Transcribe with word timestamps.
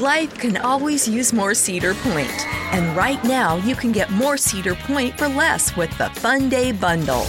Life 0.00 0.38
can 0.38 0.56
always 0.56 1.06
use 1.06 1.30
more 1.30 1.52
Cedar 1.52 1.92
Point, 1.92 2.46
and 2.72 2.96
right 2.96 3.22
now 3.22 3.56
you 3.56 3.76
can 3.76 3.92
get 3.92 4.10
more 4.10 4.38
Cedar 4.38 4.74
Point 4.74 5.18
for 5.18 5.28
less 5.28 5.76
with 5.76 5.90
the 5.98 6.08
Fun 6.08 6.48
Day 6.48 6.72
Bundle. 6.72 7.26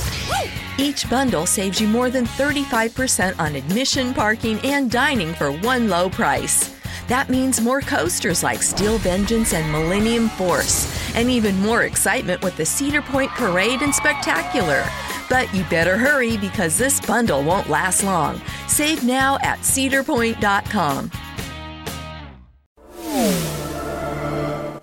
Each 0.77 1.09
bundle 1.09 1.45
saves 1.45 1.81
you 1.81 1.89
more 1.89 2.09
than 2.09 2.23
35% 2.25 3.37
on 3.39 3.55
admission, 3.55 4.13
parking, 4.13 4.57
and 4.63 4.89
dining 4.89 5.33
for 5.33 5.51
one 5.51 5.89
low 5.89 6.09
price. 6.09 6.73
That 7.09 7.27
means 7.27 7.59
more 7.59 7.81
coasters 7.81 8.41
like 8.41 8.63
Steel 8.63 8.97
Vengeance 8.99 9.53
and 9.53 9.69
Millennium 9.69 10.29
Force, 10.29 10.87
and 11.13 11.29
even 11.29 11.59
more 11.59 11.83
excitement 11.83 12.41
with 12.41 12.55
the 12.55 12.65
Cedar 12.65 13.01
Point 13.01 13.31
Parade 13.31 13.81
and 13.81 13.93
Spectacular. 13.93 14.85
But 15.29 15.53
you 15.53 15.65
better 15.65 15.97
hurry 15.97 16.37
because 16.37 16.77
this 16.77 17.01
bundle 17.01 17.43
won't 17.43 17.69
last 17.69 18.05
long. 18.05 18.41
Save 18.67 19.03
now 19.03 19.39
at 19.41 19.59
cedarpoint.com. 19.59 21.11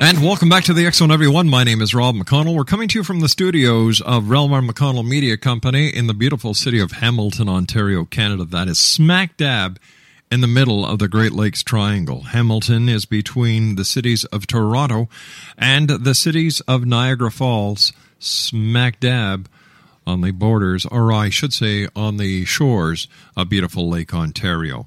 And 0.00 0.22
welcome 0.22 0.48
back 0.48 0.64
to 0.64 0.74
the 0.74 0.86
X 0.86 0.98
Zone, 0.98 1.12
everyone. 1.12 1.48
My 1.48 1.62
name 1.62 1.80
is 1.80 1.94
Rob 1.94 2.16
McConnell. 2.16 2.56
We're 2.56 2.64
coming 2.64 2.88
to 2.88 2.98
you 2.98 3.04
from 3.04 3.20
the 3.20 3.28
studios 3.28 4.00
of 4.00 4.24
Relmar 4.24 4.68
McConnell 4.68 5.06
Media 5.06 5.36
Company 5.36 5.88
in 5.88 6.08
the 6.08 6.14
beautiful 6.14 6.52
city 6.52 6.80
of 6.80 6.92
Hamilton, 6.92 7.48
Ontario, 7.48 8.04
Canada. 8.04 8.44
That 8.44 8.66
is 8.66 8.78
smack 8.78 9.36
dab 9.36 9.78
in 10.32 10.40
the 10.40 10.48
middle 10.48 10.84
of 10.84 10.98
the 10.98 11.06
Great 11.06 11.30
Lakes 11.30 11.62
Triangle. 11.62 12.22
Hamilton 12.22 12.88
is 12.88 13.06
between 13.06 13.76
the 13.76 13.84
cities 13.84 14.24
of 14.26 14.48
Toronto 14.48 15.08
and 15.56 15.88
the 15.88 16.14
cities 16.14 16.60
of 16.62 16.84
Niagara 16.84 17.30
Falls, 17.30 17.92
smack 18.18 18.98
dab 18.98 19.48
on 20.06 20.22
the 20.22 20.32
borders, 20.32 20.84
or 20.86 21.12
I 21.12 21.30
should 21.30 21.52
say 21.52 21.88
on 21.94 22.16
the 22.16 22.44
shores 22.44 23.06
of 23.36 23.48
beautiful 23.48 23.88
Lake 23.88 24.12
Ontario. 24.12 24.86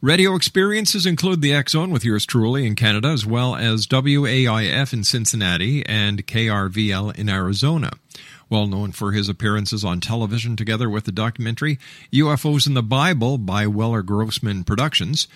Radio 0.00 0.36
experiences 0.36 1.04
include 1.04 1.42
the 1.42 1.60
Zone 1.68 1.90
with 1.90 2.04
yours 2.04 2.24
truly 2.24 2.64
in 2.64 2.76
Canada, 2.76 3.08
as 3.08 3.26
well 3.26 3.56
as 3.56 3.88
WAIF 3.88 4.92
in 4.92 5.02
Cincinnati 5.02 5.84
and 5.84 6.28
KRVL 6.28 7.18
in 7.18 7.28
Arizona. 7.28 7.90
Well 8.48 8.68
known 8.68 8.92
for 8.92 9.10
his 9.10 9.28
appearances 9.28 9.84
on 9.84 10.00
television 10.00 10.54
together 10.54 10.88
with 10.88 11.06
the 11.06 11.12
documentary 11.12 11.80
UFOs 12.12 12.68
in 12.68 12.74
the 12.74 12.84
Bible 12.84 13.38
by 13.38 13.66
Weller 13.66 14.02
Grossman 14.02 14.62
Productions. 14.62 15.26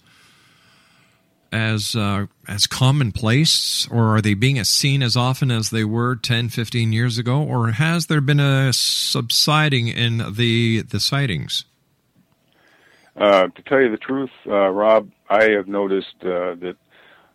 as 1.51 1.95
uh, 1.95 2.27
as 2.47 2.67
commonplace, 2.67 3.87
or 3.89 4.15
are 4.15 4.21
they 4.21 4.33
being 4.33 4.63
seen 4.63 5.03
as 5.03 5.15
often 5.15 5.51
as 5.51 5.69
they 5.69 5.83
were 5.83 6.15
10, 6.15 6.49
15 6.49 6.93
years 6.93 7.17
ago, 7.17 7.41
or 7.41 7.71
has 7.71 8.07
there 8.07 8.21
been 8.21 8.39
a 8.39 8.71
subsiding 8.73 9.87
in 9.87 10.35
the 10.35 10.81
the 10.81 10.99
sightings? 10.99 11.65
Uh, 13.19 13.47
to 13.49 13.61
tell 13.63 13.81
you 13.81 13.91
the 13.91 13.97
truth, 13.97 14.29
uh, 14.47 14.69
Rob, 14.69 15.11
I 15.29 15.49
have 15.49 15.67
noticed 15.67 16.15
uh, 16.21 16.55
that 16.55 16.77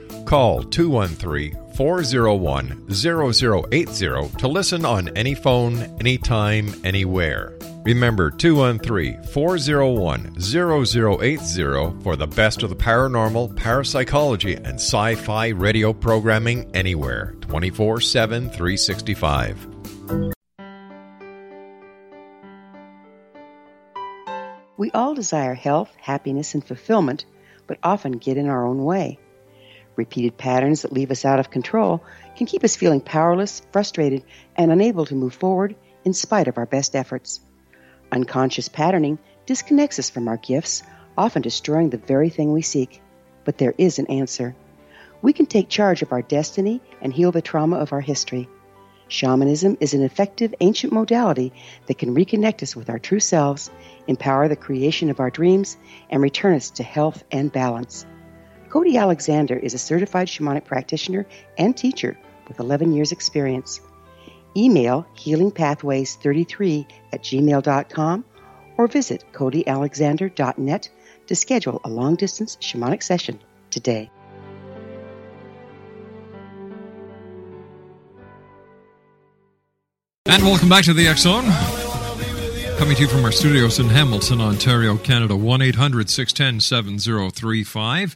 Call 0.31 0.63
213 0.63 1.57
401 1.75 2.89
0080 2.89 4.37
to 4.37 4.47
listen 4.47 4.85
on 4.85 5.09
any 5.09 5.35
phone, 5.35 5.77
anytime, 5.99 6.73
anywhere. 6.85 7.59
Remember 7.83 8.31
213 8.31 9.23
401 9.23 10.39
0080 10.39 12.01
for 12.01 12.15
the 12.15 12.27
best 12.27 12.63
of 12.63 12.69
the 12.69 12.77
paranormal, 12.77 13.57
parapsychology, 13.57 14.55
and 14.55 14.75
sci 14.75 15.15
fi 15.15 15.47
radio 15.49 15.91
programming 15.91 16.73
anywhere 16.73 17.35
24 17.41 17.99
7 17.99 18.49
365. 18.51 19.67
We 24.77 24.91
all 24.91 25.13
desire 25.13 25.55
health, 25.55 25.93
happiness, 25.99 26.53
and 26.53 26.65
fulfillment, 26.65 27.25
but 27.67 27.79
often 27.83 28.13
get 28.13 28.37
in 28.37 28.47
our 28.47 28.65
own 28.65 28.85
way. 28.85 29.19
Repeated 29.95 30.37
patterns 30.37 30.81
that 30.81 30.93
leave 30.93 31.11
us 31.11 31.25
out 31.25 31.39
of 31.39 31.51
control 31.51 32.03
can 32.37 32.47
keep 32.47 32.63
us 32.63 32.75
feeling 32.75 33.01
powerless, 33.01 33.61
frustrated, 33.71 34.23
and 34.55 34.71
unable 34.71 35.05
to 35.05 35.15
move 35.15 35.33
forward 35.33 35.75
in 36.05 36.13
spite 36.13 36.47
of 36.47 36.57
our 36.57 36.65
best 36.65 36.95
efforts. 36.95 37.41
Unconscious 38.11 38.69
patterning 38.69 39.19
disconnects 39.45 39.99
us 39.99 40.09
from 40.09 40.27
our 40.27 40.37
gifts, 40.37 40.83
often 41.17 41.41
destroying 41.41 41.89
the 41.89 41.97
very 41.97 42.29
thing 42.29 42.51
we 42.51 42.61
seek. 42.61 43.01
But 43.43 43.57
there 43.57 43.75
is 43.77 43.99
an 43.99 44.07
answer. 44.07 44.55
We 45.21 45.33
can 45.33 45.45
take 45.45 45.69
charge 45.69 46.01
of 46.01 46.11
our 46.11 46.21
destiny 46.21 46.81
and 47.01 47.13
heal 47.13 47.31
the 47.31 47.41
trauma 47.41 47.77
of 47.77 47.93
our 47.93 48.01
history. 48.01 48.47
Shamanism 49.07 49.77
is 49.81 49.93
an 49.93 50.03
effective 50.03 50.55
ancient 50.61 50.93
modality 50.93 51.51
that 51.87 51.97
can 51.97 52.15
reconnect 52.15 52.63
us 52.63 52.77
with 52.77 52.89
our 52.89 52.97
true 52.97 53.19
selves, 53.19 53.69
empower 54.07 54.47
the 54.47 54.55
creation 54.55 55.09
of 55.09 55.19
our 55.19 55.29
dreams, 55.29 55.77
and 56.09 56.21
return 56.21 56.55
us 56.55 56.69
to 56.71 56.83
health 56.83 57.23
and 57.29 57.51
balance. 57.51 58.05
Cody 58.71 58.95
Alexander 58.95 59.57
is 59.57 59.73
a 59.73 59.77
certified 59.77 60.29
shamanic 60.29 60.63
practitioner 60.63 61.27
and 61.57 61.75
teacher 61.75 62.17
with 62.47 62.61
11 62.61 62.93
years' 62.93 63.11
experience. 63.11 63.81
Email 64.55 65.05
healingpathways33 65.17 66.85
at 67.11 67.21
gmail.com 67.21 68.23
or 68.77 68.87
visit 68.87 69.25
codyalexander.net 69.33 70.89
to 71.27 71.35
schedule 71.35 71.81
a 71.83 71.89
long 71.89 72.15
distance 72.15 72.55
shamanic 72.61 73.03
session 73.03 73.41
today. 73.71 74.09
And 80.27 80.43
welcome 80.43 80.69
back 80.69 80.85
to 80.85 80.93
the 80.93 81.13
Zone. 81.17 81.80
Coming 82.81 82.95
to 82.95 83.03
you 83.03 83.07
from 83.07 83.23
our 83.25 83.31
studios 83.31 83.77
in 83.77 83.89
Hamilton, 83.89 84.41
Ontario, 84.41 84.97
Canada, 84.97 85.35
1 85.35 85.61
800 85.61 86.09
610 86.09 86.61
7035. 86.61 88.15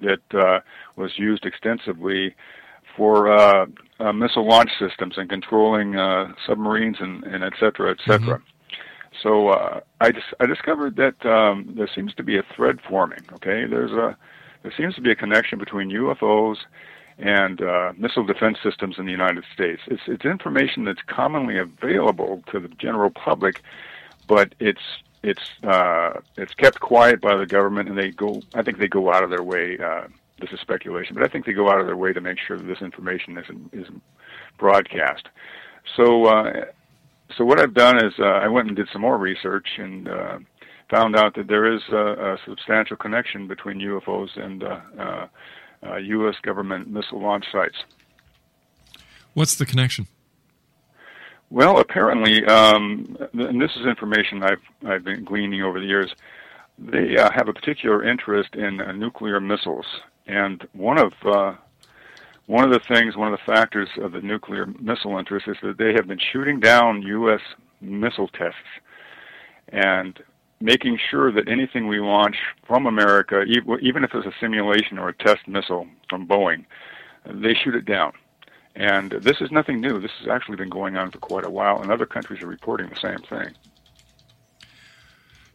that 0.00 0.20
uh, 0.34 0.60
was 0.94 1.12
used 1.16 1.46
extensively 1.46 2.34
for 2.96 3.30
uh, 3.30 3.66
uh, 4.00 4.12
missile 4.12 4.46
launch 4.46 4.70
systems 4.78 5.18
and 5.18 5.28
controlling 5.28 5.96
uh, 5.96 6.32
submarines 6.46 6.96
and, 7.00 7.24
and 7.24 7.44
et 7.44 7.52
cetera, 7.60 7.90
et 7.90 7.98
cetera. 8.06 8.38
Mm-hmm. 8.38 8.52
So 9.22 9.48
uh, 9.48 9.80
I, 10.00 10.10
dis- 10.10 10.34
I 10.40 10.46
discovered 10.46 10.96
that 10.96 11.24
um, 11.26 11.72
there 11.76 11.88
seems 11.94 12.14
to 12.14 12.22
be 12.22 12.36
a 12.36 12.44
thread 12.54 12.80
forming. 12.88 13.20
Okay, 13.34 13.66
there's 13.66 13.92
a 13.92 14.16
there 14.62 14.72
seems 14.76 14.94
to 14.96 15.00
be 15.00 15.12
a 15.12 15.14
connection 15.14 15.58
between 15.58 15.90
UFOs 15.90 16.56
and 17.18 17.62
uh, 17.62 17.92
missile 17.96 18.24
defense 18.24 18.58
systems 18.62 18.96
in 18.98 19.06
the 19.06 19.12
United 19.12 19.44
States. 19.54 19.80
It's 19.86 20.02
it's 20.06 20.24
information 20.24 20.84
that's 20.84 21.00
commonly 21.06 21.58
available 21.58 22.42
to 22.50 22.60
the 22.60 22.68
general 22.68 23.10
public, 23.10 23.62
but 24.26 24.54
it's 24.60 24.80
it's 25.22 25.48
uh, 25.62 26.20
it's 26.36 26.54
kept 26.54 26.80
quiet 26.80 27.20
by 27.20 27.36
the 27.36 27.46
government, 27.46 27.88
and 27.88 27.96
they 27.96 28.10
go. 28.10 28.42
I 28.54 28.62
think 28.62 28.78
they 28.78 28.88
go 28.88 29.12
out 29.12 29.24
of 29.24 29.30
their 29.30 29.42
way. 29.42 29.78
Uh, 29.78 30.08
this 30.40 30.50
is 30.52 30.60
speculation, 30.60 31.14
but 31.14 31.24
I 31.24 31.28
think 31.28 31.46
they 31.46 31.52
go 31.52 31.70
out 31.70 31.80
of 31.80 31.86
their 31.86 31.96
way 31.96 32.12
to 32.12 32.20
make 32.20 32.38
sure 32.46 32.56
that 32.58 32.66
this 32.66 32.82
information 32.82 33.38
isn't 33.38 33.70
isn't 33.72 34.02
broadcast. 34.58 35.28
So, 35.96 36.26
uh, 36.26 36.64
so 37.36 37.44
what 37.44 37.60
I've 37.60 37.74
done 37.74 38.04
is 38.04 38.12
uh, 38.18 38.24
I 38.24 38.48
went 38.48 38.68
and 38.68 38.76
did 38.76 38.88
some 38.92 39.02
more 39.02 39.18
research 39.18 39.66
and 39.78 40.08
uh, 40.08 40.38
found 40.90 41.16
out 41.16 41.34
that 41.36 41.48
there 41.48 41.72
is 41.72 41.80
a, 41.90 42.34
a 42.34 42.38
substantial 42.44 42.96
connection 42.96 43.46
between 43.46 43.78
UFOs 43.78 44.36
and 44.36 44.62
uh, 44.62 44.80
uh, 44.98 45.26
uh, 45.86 45.96
U.S. 45.96 46.34
government 46.42 46.88
missile 46.88 47.20
launch 47.20 47.44
sites. 47.52 47.76
What's 49.34 49.56
the 49.56 49.66
connection? 49.66 50.06
Well, 51.50 51.78
apparently, 51.78 52.44
um, 52.46 53.16
and 53.32 53.60
this 53.60 53.70
is 53.76 53.86
information 53.86 54.42
I've 54.42 54.62
I've 54.86 55.04
been 55.04 55.24
gleaning 55.24 55.62
over 55.62 55.78
the 55.78 55.86
years. 55.86 56.12
They 56.78 57.16
uh, 57.16 57.30
have 57.34 57.48
a 57.48 57.52
particular 57.52 58.02
interest 58.04 58.54
in 58.54 58.80
uh, 58.80 58.92
nuclear 58.92 59.40
missiles, 59.40 59.86
and 60.26 60.66
one 60.72 60.98
of 60.98 61.12
uh, 61.24 61.54
one 62.46 62.64
of 62.64 62.70
the 62.70 62.80
things, 62.94 63.16
one 63.16 63.32
of 63.32 63.38
the 63.38 63.52
factors 63.52 63.88
of 63.98 64.12
the 64.12 64.20
nuclear 64.20 64.66
missile 64.66 65.18
interest 65.18 65.48
is 65.48 65.56
that 65.62 65.78
they 65.78 65.92
have 65.92 66.06
been 66.06 66.20
shooting 66.32 66.60
down 66.60 67.02
U.S. 67.02 67.40
missile 67.80 68.28
tests 68.28 68.58
and 69.68 70.22
making 70.60 70.98
sure 71.10 71.32
that 71.32 71.48
anything 71.48 71.88
we 71.88 71.98
launch 71.98 72.36
from 72.66 72.86
America, 72.86 73.42
even 73.42 74.04
if 74.04 74.14
it's 74.14 74.26
a 74.26 74.32
simulation 74.40 74.98
or 74.98 75.08
a 75.08 75.14
test 75.14 75.46
missile 75.48 75.86
from 76.08 76.26
Boeing, 76.26 76.64
they 77.26 77.54
shoot 77.54 77.74
it 77.74 77.84
down. 77.84 78.12
And 78.76 79.10
this 79.10 79.40
is 79.40 79.50
nothing 79.50 79.80
new. 79.80 80.00
This 80.00 80.12
has 80.20 80.28
actually 80.28 80.56
been 80.56 80.68
going 80.68 80.96
on 80.96 81.10
for 81.10 81.18
quite 81.18 81.44
a 81.44 81.50
while, 81.50 81.82
and 81.82 81.90
other 81.90 82.06
countries 82.06 82.42
are 82.42 82.46
reporting 82.46 82.88
the 82.88 82.96
same 82.96 83.18
thing. 83.18 83.54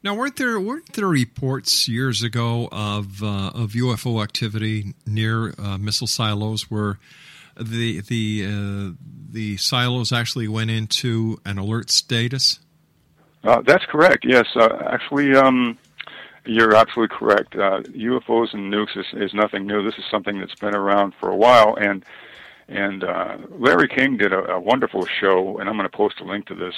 Now, 0.04 0.16
weren't 0.16 0.36
there 0.38 0.60
weren't 0.60 0.94
there 0.94 1.08
reports 1.08 1.88
years 1.88 2.24
ago 2.24 2.68
of 2.72 3.22
uh, 3.22 3.52
of 3.54 3.72
UFO 3.72 4.24
activity 4.24 4.96
near 5.06 5.54
uh, 5.60 5.78
missile 5.78 6.08
silos 6.08 6.72
where 6.72 6.98
the 7.60 8.02
the 8.02 8.46
uh, 8.48 8.92
the 9.32 9.58
silos 9.58 10.12
actually 10.12 10.48
went 10.48 10.72
into 10.72 11.40
an 11.46 11.60
alert 11.60 11.92
status? 11.92 12.60
Uh, 13.44 13.62
that's 13.62 13.86
correct. 13.86 14.26
Yes, 14.26 14.48
uh, 14.56 14.70
actually, 14.88 15.36
um, 15.36 15.78
you're 16.46 16.76
absolutely 16.76 17.16
correct. 17.16 17.54
UFOs 17.54 18.54
uh, 18.54 18.58
and 18.58 18.74
nukes 18.74 18.98
is, 18.98 19.06
is 19.14 19.34
nothing 19.36 19.68
new. 19.68 19.84
This 19.84 19.98
is 20.00 20.06
something 20.10 20.40
that's 20.40 20.56
been 20.56 20.76
around 20.76 21.14
for 21.20 21.30
a 21.30 21.36
while, 21.36 21.76
and 21.76 22.04
and 22.72 23.04
uh, 23.04 23.38
Larry 23.52 23.88
King 23.88 24.18
did 24.18 24.34
a, 24.34 24.52
a 24.52 24.60
wonderful 24.60 25.06
show, 25.06 25.60
and 25.60 25.70
I'm 25.70 25.76
going 25.76 25.90
to 25.90 25.98
post 25.98 26.20
a 26.22 26.24
link 26.24 26.46
to 26.48 26.56
this. 26.56 26.76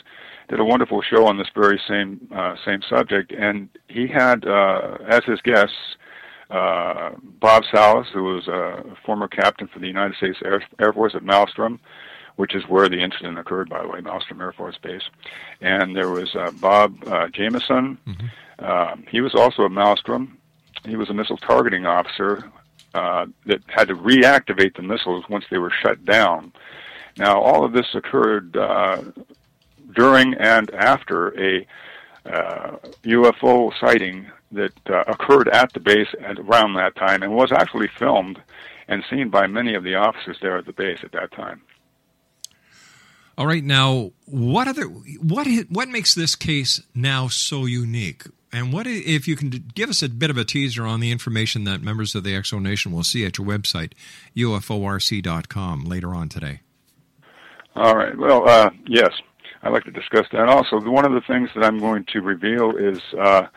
Did 0.49 0.59
a 0.59 0.65
wonderful 0.65 1.01
show 1.01 1.27
on 1.27 1.37
this 1.37 1.47
very 1.53 1.79
same 1.87 2.27
uh, 2.35 2.55
same 2.65 2.81
subject, 2.89 3.31
and 3.31 3.69
he 3.87 4.07
had 4.07 4.45
uh, 4.45 4.97
as 5.07 5.23
his 5.25 5.39
guests 5.41 5.75
uh, 6.49 7.11
Bob 7.39 7.63
Salas, 7.71 8.07
who 8.13 8.23
was 8.23 8.47
a 8.47 8.83
former 9.05 9.27
captain 9.27 9.67
for 9.67 9.79
the 9.79 9.87
United 9.87 10.15
States 10.15 10.39
Air, 10.43 10.63
Air 10.79 10.93
Force 10.93 11.15
at 11.15 11.23
Malmstrom, 11.23 11.79
which 12.35 12.55
is 12.55 12.63
where 12.67 12.89
the 12.89 12.99
incident 12.99 13.37
occurred, 13.39 13.69
by 13.69 13.81
the 13.81 13.87
way, 13.87 14.01
Malmstrom 14.01 14.41
Air 14.41 14.51
Force 14.51 14.77
Base. 14.81 15.03
And 15.61 15.95
there 15.95 16.09
was 16.09 16.35
uh, 16.35 16.51
Bob 16.59 16.95
uh, 17.07 17.27
Jamison. 17.29 17.97
Mm-hmm. 18.07 18.27
Uh, 18.59 18.95
he 19.09 19.21
was 19.21 19.33
also 19.35 19.63
a 19.63 19.69
Malmstrom. 19.69 20.33
He 20.85 20.95
was 20.95 21.09
a 21.09 21.13
missile 21.13 21.37
targeting 21.37 21.85
officer 21.85 22.51
uh, 22.93 23.25
that 23.45 23.61
had 23.67 23.87
to 23.87 23.95
reactivate 23.95 24.75
the 24.75 24.81
missiles 24.81 25.25
once 25.29 25.45
they 25.49 25.57
were 25.57 25.71
shut 25.71 26.03
down. 26.05 26.51
Now, 27.17 27.41
all 27.41 27.63
of 27.63 27.73
this 27.73 27.87
occurred 27.93 28.55
uh, 28.57 29.01
during 29.95 30.33
and 30.35 30.73
after 30.73 31.29
a 31.39 31.67
uh, 32.25 32.77
UFO 33.03 33.71
sighting 33.79 34.27
that 34.51 34.73
uh, 34.89 35.03
occurred 35.07 35.49
at 35.49 35.73
the 35.73 35.79
base 35.79 36.07
at 36.21 36.39
around 36.39 36.73
that 36.75 36.95
time 36.95 37.23
and 37.23 37.35
was 37.35 37.51
actually 37.51 37.89
filmed 37.99 38.41
and 38.87 39.03
seen 39.09 39.29
by 39.29 39.47
many 39.47 39.73
of 39.73 39.83
the 39.83 39.95
officers 39.95 40.37
there 40.41 40.57
at 40.57 40.65
the 40.65 40.73
base 40.73 40.99
at 41.03 41.11
that 41.11 41.31
time. 41.31 41.61
All 43.37 43.47
right, 43.47 43.63
now 43.63 44.11
what 44.25 44.67
other 44.67 44.85
what 44.85 45.47
what 45.69 45.89
makes 45.89 46.13
this 46.13 46.35
case 46.35 46.81
now 46.93 47.27
so 47.27 47.65
unique? 47.65 48.25
And 48.53 48.71
what 48.71 48.85
if 48.85 49.27
you 49.27 49.35
can 49.35 49.49
give 49.49 49.89
us 49.89 50.03
a 50.03 50.09
bit 50.09 50.29
of 50.29 50.37
a 50.37 50.45
teaser 50.45 50.85
on 50.85 50.99
the 50.99 51.11
information 51.11 51.63
that 51.63 51.81
members 51.81 52.13
of 52.13 52.23
the 52.23 52.39
Zone 52.43 52.61
Nation 52.61 52.91
will 52.91 53.03
see 53.03 53.25
at 53.25 53.39
your 53.39 53.47
website, 53.47 53.93
uforc.com, 54.37 55.85
later 55.85 56.13
on 56.13 56.29
today? 56.29 56.61
All 57.75 57.95
right. 57.95 58.15
Well, 58.15 58.47
uh, 58.47 58.69
yes, 58.87 59.11
I'd 59.63 59.73
like 59.73 59.85
to 59.85 59.91
discuss 59.91 60.27
that. 60.31 60.47
Also, 60.49 60.79
one 60.79 61.03
of 61.03 61.13
the 61.13 61.21
things 61.21 61.49
that 61.55 61.63
I'm 61.63 61.79
going 61.79 62.05
to 62.13 62.21
reveal 62.21 62.77
is 62.77 63.01
uh, 63.19 63.47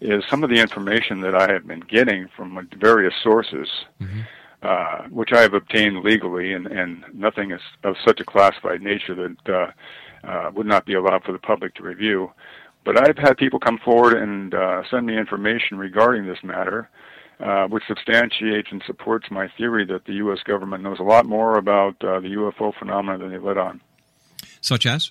is 0.00 0.24
some 0.30 0.42
of 0.42 0.48
the 0.48 0.60
information 0.60 1.20
that 1.20 1.34
I 1.34 1.52
have 1.52 1.66
been 1.66 1.80
getting 1.80 2.28
from 2.34 2.68
various 2.80 3.14
sources. 3.22 3.68
Mm-hmm. 4.00 4.20
Uh, 4.60 5.04
which 5.10 5.30
I 5.32 5.42
have 5.42 5.54
obtained 5.54 6.02
legally, 6.02 6.52
and, 6.52 6.66
and 6.66 7.04
nothing 7.14 7.52
is 7.52 7.60
of 7.84 7.94
such 8.04 8.18
a 8.18 8.24
classified 8.24 8.82
nature 8.82 9.14
that 9.14 9.54
uh, 9.54 10.26
uh, 10.26 10.50
would 10.52 10.66
not 10.66 10.84
be 10.84 10.94
allowed 10.94 11.22
for 11.22 11.30
the 11.30 11.38
public 11.38 11.76
to 11.76 11.84
review. 11.84 12.32
But 12.88 13.06
I've 13.06 13.18
had 13.18 13.36
people 13.36 13.60
come 13.60 13.78
forward 13.84 14.14
and 14.14 14.54
uh, 14.54 14.80
send 14.90 15.04
me 15.04 15.18
information 15.18 15.76
regarding 15.76 16.26
this 16.26 16.38
matter, 16.42 16.88
uh, 17.38 17.66
which 17.66 17.82
substantiates 17.86 18.68
and 18.70 18.82
supports 18.86 19.26
my 19.30 19.46
theory 19.58 19.84
that 19.84 20.06
the 20.06 20.14
U.S. 20.14 20.38
government 20.44 20.82
knows 20.82 20.98
a 20.98 21.02
lot 21.02 21.26
more 21.26 21.58
about 21.58 22.02
uh, 22.02 22.18
the 22.20 22.28
UFO 22.28 22.72
phenomena 22.78 23.18
than 23.18 23.30
they 23.30 23.36
let 23.36 23.58
on. 23.58 23.82
Such 24.62 24.86
as? 24.86 25.10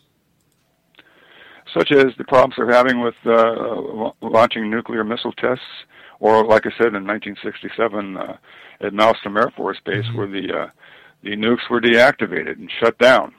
Such 1.72 1.92
as 1.92 2.06
the 2.18 2.24
problems 2.24 2.56
they're 2.58 2.72
having 2.72 3.02
with 3.02 3.14
uh, 3.28 4.10
launching 4.22 4.72
nuclear 4.72 5.04
missile 5.04 5.34
tests, 5.34 5.64
or 6.20 6.44
like 6.44 6.66
I 6.66 6.72
said 6.80 6.96
in 6.96 7.06
1967 7.06 8.18
uh, 8.18 8.38
at 8.82 8.92
Malmstrom 8.92 9.38
Air 9.40 9.54
Force 9.56 9.78
Base, 9.86 10.04
mm-hmm. 10.04 10.18
where 10.18 10.26
the 10.28 10.52
uh, 10.52 10.68
the 11.22 11.36
nukes 11.36 11.70
were 11.70 11.80
deactivated 11.80 12.54
and 12.54 12.72
shut 12.80 12.98
down. 12.98 13.36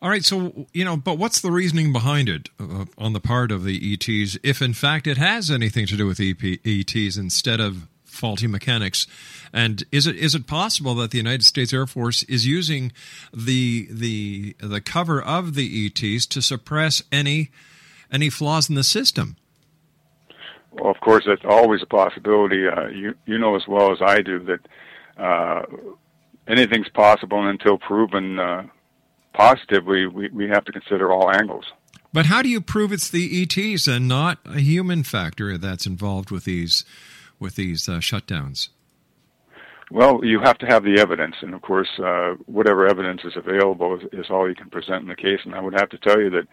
All 0.00 0.10
right, 0.10 0.24
so 0.24 0.66
you 0.72 0.84
know, 0.84 0.96
but 0.96 1.18
what's 1.18 1.40
the 1.40 1.50
reasoning 1.50 1.92
behind 1.92 2.28
it 2.28 2.50
uh, 2.60 2.84
on 2.96 3.14
the 3.14 3.20
part 3.20 3.50
of 3.50 3.64
the 3.64 3.94
ETs, 3.94 4.38
if 4.44 4.62
in 4.62 4.72
fact 4.72 5.08
it 5.08 5.16
has 5.16 5.50
anything 5.50 5.86
to 5.86 5.96
do 5.96 6.06
with 6.06 6.20
EP, 6.20 6.60
ETs 6.64 7.16
instead 7.16 7.58
of 7.58 7.88
faulty 8.04 8.46
mechanics? 8.46 9.08
And 9.52 9.82
is 9.90 10.06
it 10.06 10.14
is 10.14 10.36
it 10.36 10.46
possible 10.46 10.94
that 10.96 11.10
the 11.10 11.18
United 11.18 11.44
States 11.44 11.72
Air 11.72 11.86
Force 11.86 12.22
is 12.24 12.46
using 12.46 12.92
the 13.34 13.88
the 13.90 14.54
the 14.60 14.80
cover 14.80 15.20
of 15.20 15.54
the 15.54 15.86
ETs 15.86 16.26
to 16.26 16.42
suppress 16.42 17.02
any 17.10 17.50
any 18.12 18.30
flaws 18.30 18.68
in 18.68 18.76
the 18.76 18.84
system? 18.84 19.36
Well, 20.70 20.92
of 20.92 21.00
course, 21.00 21.24
that's 21.26 21.44
always 21.44 21.82
a 21.82 21.86
possibility. 21.86 22.68
Uh, 22.68 22.86
you 22.86 23.16
you 23.26 23.36
know 23.36 23.56
as 23.56 23.66
well 23.66 23.90
as 23.90 23.98
I 24.00 24.22
do 24.22 24.38
that 24.44 24.60
uh, 25.20 25.62
anything's 26.46 26.88
possible 26.90 27.48
until 27.48 27.78
proven 27.78 28.38
uh, 28.38 28.62
positively, 29.38 30.06
we, 30.06 30.28
we 30.30 30.48
have 30.48 30.64
to 30.64 30.72
consider 30.72 31.12
all 31.12 31.30
angles. 31.30 31.64
But 32.12 32.26
how 32.26 32.42
do 32.42 32.48
you 32.48 32.60
prove 32.60 32.92
it's 32.92 33.08
the 33.08 33.42
ETs 33.42 33.86
and 33.86 34.08
not 34.08 34.38
a 34.44 34.60
human 34.60 35.04
factor 35.04 35.56
that's 35.56 35.86
involved 35.86 36.30
with 36.30 36.44
these 36.44 36.84
with 37.38 37.54
these 37.54 37.88
uh, 37.88 37.98
shutdowns? 37.98 38.70
Well, 39.90 40.24
you 40.24 40.40
have 40.40 40.58
to 40.58 40.66
have 40.66 40.82
the 40.82 40.98
evidence, 40.98 41.36
and 41.40 41.54
of 41.54 41.62
course, 41.62 41.88
uh, 41.98 42.34
whatever 42.46 42.86
evidence 42.86 43.22
is 43.24 43.34
available 43.36 43.96
is, 43.96 44.02
is, 44.12 44.26
all 44.28 44.48
you 44.48 44.54
can 44.54 44.68
present 44.68 45.02
in 45.02 45.08
the 45.08 45.16
case. 45.16 45.40
And 45.44 45.54
I 45.54 45.60
would 45.60 45.72
have 45.74 45.88
to 45.90 45.98
tell 45.98 46.20
you 46.20 46.30
that 46.30 46.46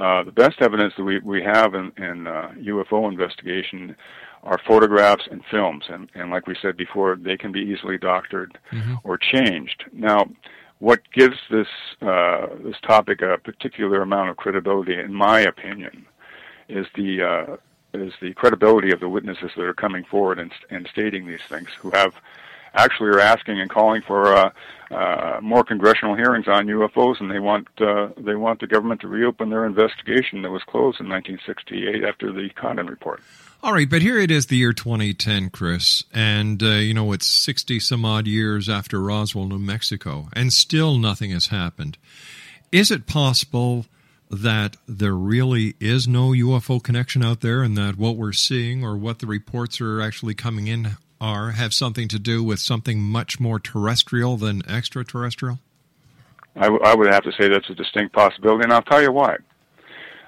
uh, 0.00 0.22
the 0.22 0.32
best 0.32 0.60
evidence 0.60 0.92
that 0.96 1.04
we, 1.04 1.18
we 1.20 1.42
have 1.42 1.74
in, 1.74 1.90
in 1.96 2.24
UFO 2.24 3.04
uh, 3.04 3.08
investigation 3.08 3.96
are 4.44 4.60
photographs 4.66 5.24
and 5.30 5.42
films, 5.50 5.84
and, 5.88 6.08
and 6.14 6.30
like 6.30 6.46
we 6.46 6.54
said 6.60 6.76
before, 6.76 7.16
they 7.16 7.36
can 7.36 7.50
be 7.50 7.60
easily 7.60 7.98
doctored 7.98 8.56
mm-hmm. 8.70 8.94
or 9.02 9.18
changed. 9.18 9.84
Now, 9.92 10.26
what 10.80 11.00
gives 11.12 11.36
this 11.50 11.68
uh, 12.00 12.46
this 12.62 12.76
topic 12.82 13.22
a 13.22 13.38
particular 13.38 14.02
amount 14.02 14.30
of 14.30 14.36
credibility, 14.36 14.98
in 14.98 15.12
my 15.12 15.40
opinion, 15.40 16.06
is 16.68 16.86
the 16.94 17.22
uh, 17.22 17.56
is 17.94 18.12
the 18.20 18.34
credibility 18.34 18.92
of 18.92 19.00
the 19.00 19.08
witnesses 19.08 19.50
that 19.56 19.64
are 19.64 19.74
coming 19.74 20.04
forward 20.04 20.38
and, 20.38 20.52
and 20.70 20.88
stating 20.90 21.26
these 21.26 21.42
things, 21.48 21.68
who 21.80 21.90
have 21.90 22.14
actually 22.74 23.08
are 23.08 23.20
asking 23.20 23.60
and 23.60 23.70
calling 23.70 24.02
for 24.02 24.34
uh, 24.34 24.50
uh, 24.90 25.40
more 25.42 25.64
congressional 25.64 26.14
hearings 26.14 26.46
on 26.46 26.66
UFOs, 26.66 27.20
and 27.20 27.30
they 27.30 27.40
want 27.40 27.68
uh, 27.80 28.08
they 28.16 28.36
want 28.36 28.60
the 28.60 28.66
government 28.66 29.00
to 29.00 29.08
reopen 29.08 29.50
their 29.50 29.66
investigation 29.66 30.42
that 30.42 30.50
was 30.50 30.62
closed 30.62 31.00
in 31.00 31.08
1968 31.08 32.04
after 32.04 32.32
the 32.32 32.50
Condon 32.50 32.86
report. 32.86 33.20
All 33.60 33.72
right, 33.72 33.90
but 33.90 34.02
here 34.02 34.18
it 34.18 34.30
is, 34.30 34.46
the 34.46 34.56
year 34.56 34.72
2010, 34.72 35.50
Chris, 35.50 36.04
and 36.14 36.62
uh, 36.62 36.76
you 36.76 36.94
know 36.94 37.12
it's 37.12 37.26
60 37.26 37.80
some 37.80 38.04
odd 38.04 38.28
years 38.28 38.68
after 38.68 39.00
Roswell, 39.00 39.46
New 39.46 39.58
Mexico, 39.58 40.28
and 40.32 40.52
still 40.52 40.96
nothing 40.96 41.32
has 41.32 41.48
happened. 41.48 41.98
Is 42.70 42.92
it 42.92 43.08
possible 43.08 43.86
that 44.30 44.76
there 44.86 45.14
really 45.14 45.74
is 45.80 46.06
no 46.06 46.30
UFO 46.30 46.80
connection 46.80 47.24
out 47.24 47.40
there, 47.40 47.64
and 47.64 47.76
that 47.76 47.98
what 47.98 48.16
we're 48.16 48.32
seeing 48.32 48.84
or 48.84 48.96
what 48.96 49.18
the 49.18 49.26
reports 49.26 49.80
are 49.80 50.00
actually 50.00 50.34
coming 50.34 50.68
in 50.68 50.96
are 51.20 51.50
have 51.50 51.74
something 51.74 52.06
to 52.08 52.18
do 52.20 52.44
with 52.44 52.60
something 52.60 53.00
much 53.00 53.40
more 53.40 53.58
terrestrial 53.58 54.36
than 54.36 54.62
extraterrestrial? 54.70 55.58
I, 56.54 56.66
w- 56.66 56.82
I 56.84 56.94
would 56.94 57.08
have 57.08 57.24
to 57.24 57.32
say 57.32 57.48
that's 57.48 57.68
a 57.70 57.74
distinct 57.74 58.14
possibility, 58.14 58.62
and 58.62 58.72
I'll 58.72 58.82
tell 58.82 59.02
you 59.02 59.10
why. 59.10 59.38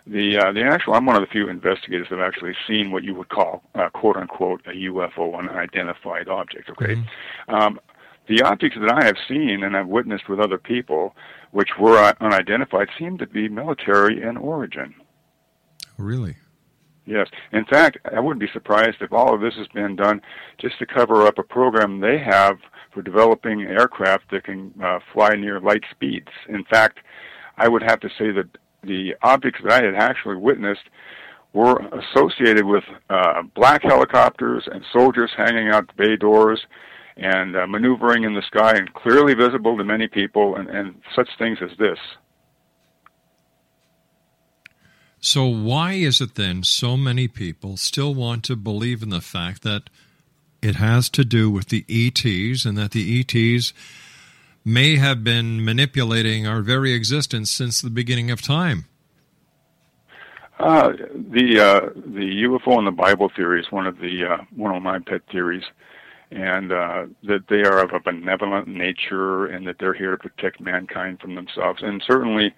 The 0.06 0.38
uh, 0.38 0.52
the 0.52 0.62
actual 0.62 0.94
I'm 0.94 1.06
one 1.06 1.16
of 1.16 1.22
the 1.22 1.28
few 1.28 1.48
investigators 1.48 2.08
that 2.10 2.18
have 2.18 2.26
actually 2.26 2.54
seen 2.66 2.90
what 2.90 3.04
you 3.04 3.14
would 3.14 3.28
call 3.28 3.62
uh, 3.74 3.90
quote 3.90 4.16
unquote 4.16 4.62
a 4.66 4.70
UFO, 4.70 5.38
an 5.38 5.48
unidentified 5.48 6.28
object. 6.28 6.70
Okay, 6.70 6.96
mm-hmm. 6.96 7.54
um, 7.54 7.80
the 8.26 8.42
objects 8.42 8.78
that 8.80 8.90
I 8.90 9.04
have 9.04 9.16
seen 9.28 9.62
and 9.64 9.76
I've 9.76 9.88
witnessed 9.88 10.28
with 10.28 10.40
other 10.40 10.58
people, 10.58 11.14
which 11.50 11.70
were 11.78 12.14
unidentified, 12.20 12.88
seem 12.98 13.18
to 13.18 13.26
be 13.26 13.48
military 13.48 14.22
in 14.22 14.36
origin. 14.36 14.94
Really? 15.98 16.36
Yes. 17.06 17.28
In 17.52 17.64
fact, 17.64 17.98
I 18.04 18.20
wouldn't 18.20 18.40
be 18.40 18.52
surprised 18.52 18.98
if 19.00 19.12
all 19.12 19.34
of 19.34 19.40
this 19.40 19.54
has 19.56 19.66
been 19.68 19.96
done 19.96 20.22
just 20.58 20.78
to 20.78 20.86
cover 20.86 21.26
up 21.26 21.38
a 21.38 21.42
program 21.42 21.98
they 21.98 22.18
have 22.18 22.58
for 22.92 23.02
developing 23.02 23.62
aircraft 23.62 24.30
that 24.30 24.44
can 24.44 24.72
uh, 24.82 25.00
fly 25.12 25.34
near 25.34 25.60
light 25.60 25.82
speeds. 25.90 26.28
In 26.48 26.64
fact, 26.64 27.00
I 27.56 27.68
would 27.68 27.82
have 27.82 27.98
to 28.00 28.08
say 28.16 28.30
that 28.30 28.46
the 28.82 29.14
objects 29.22 29.60
that 29.62 29.72
I 29.72 29.84
had 29.84 29.94
actually 29.94 30.36
witnessed 30.36 30.88
were 31.52 31.76
associated 31.76 32.64
with 32.64 32.84
uh, 33.08 33.42
black 33.54 33.82
helicopters 33.82 34.68
and 34.70 34.84
soldiers 34.92 35.30
hanging 35.36 35.68
out 35.68 35.88
the 35.88 35.94
bay 35.94 36.16
doors 36.16 36.60
and 37.16 37.56
uh, 37.56 37.66
maneuvering 37.66 38.24
in 38.24 38.34
the 38.34 38.42
sky 38.42 38.76
and 38.76 38.92
clearly 38.94 39.34
visible 39.34 39.76
to 39.76 39.84
many 39.84 40.08
people 40.08 40.56
and, 40.56 40.68
and 40.68 40.94
such 41.14 41.28
things 41.38 41.58
as 41.60 41.76
this. 41.78 41.98
So, 45.22 45.44
why 45.44 45.94
is 45.94 46.22
it 46.22 46.36
then 46.36 46.62
so 46.62 46.96
many 46.96 47.28
people 47.28 47.76
still 47.76 48.14
want 48.14 48.42
to 48.44 48.56
believe 48.56 49.02
in 49.02 49.10
the 49.10 49.20
fact 49.20 49.62
that 49.64 49.90
it 50.62 50.76
has 50.76 51.10
to 51.10 51.24
do 51.24 51.50
with 51.50 51.68
the 51.68 51.84
ETs 51.88 52.64
and 52.64 52.78
that 52.78 52.92
the 52.92 53.20
ETs 53.20 53.74
may 54.64 54.96
have 54.96 55.24
been 55.24 55.64
manipulating 55.64 56.46
our 56.46 56.60
very 56.60 56.92
existence 56.92 57.50
since 57.50 57.80
the 57.80 57.90
beginning 57.90 58.30
of 58.30 58.42
time? 58.42 58.86
Uh, 60.58 60.92
the 61.14 61.58
uh, 61.58 61.88
the 61.94 62.44
UFO 62.44 62.76
and 62.76 62.86
the 62.86 62.90
Bible 62.92 63.30
theory 63.34 63.60
is 63.60 63.72
one 63.72 63.86
of 63.86 63.98
the 63.98 64.26
uh, 64.26 64.44
one 64.54 64.74
of 64.76 64.82
my 64.82 64.98
pet 64.98 65.22
theories, 65.32 65.64
and 66.30 66.70
uh, 66.70 67.06
that 67.22 67.48
they 67.48 67.62
are 67.62 67.82
of 67.82 67.92
a 67.94 68.00
benevolent 68.00 68.68
nature 68.68 69.46
and 69.46 69.66
that 69.66 69.76
they're 69.78 69.94
here 69.94 70.10
to 70.10 70.18
protect 70.18 70.60
mankind 70.60 71.18
from 71.18 71.34
themselves. 71.34 71.82
And 71.82 72.02
certainly, 72.06 72.54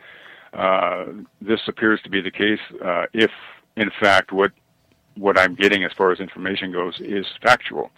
uh, 0.52 1.04
this 1.40 1.60
appears 1.68 2.00
to 2.02 2.10
be 2.10 2.20
the 2.20 2.32
case 2.32 2.58
uh, 2.84 3.06
if, 3.12 3.30
in 3.76 3.90
fact, 4.00 4.32
what 4.32 4.50
what 5.16 5.38
I'm 5.38 5.54
getting 5.54 5.84
as 5.84 5.92
far 5.96 6.10
as 6.10 6.18
information 6.18 6.72
goes 6.72 7.00
is 7.00 7.26
factual. 7.40 7.92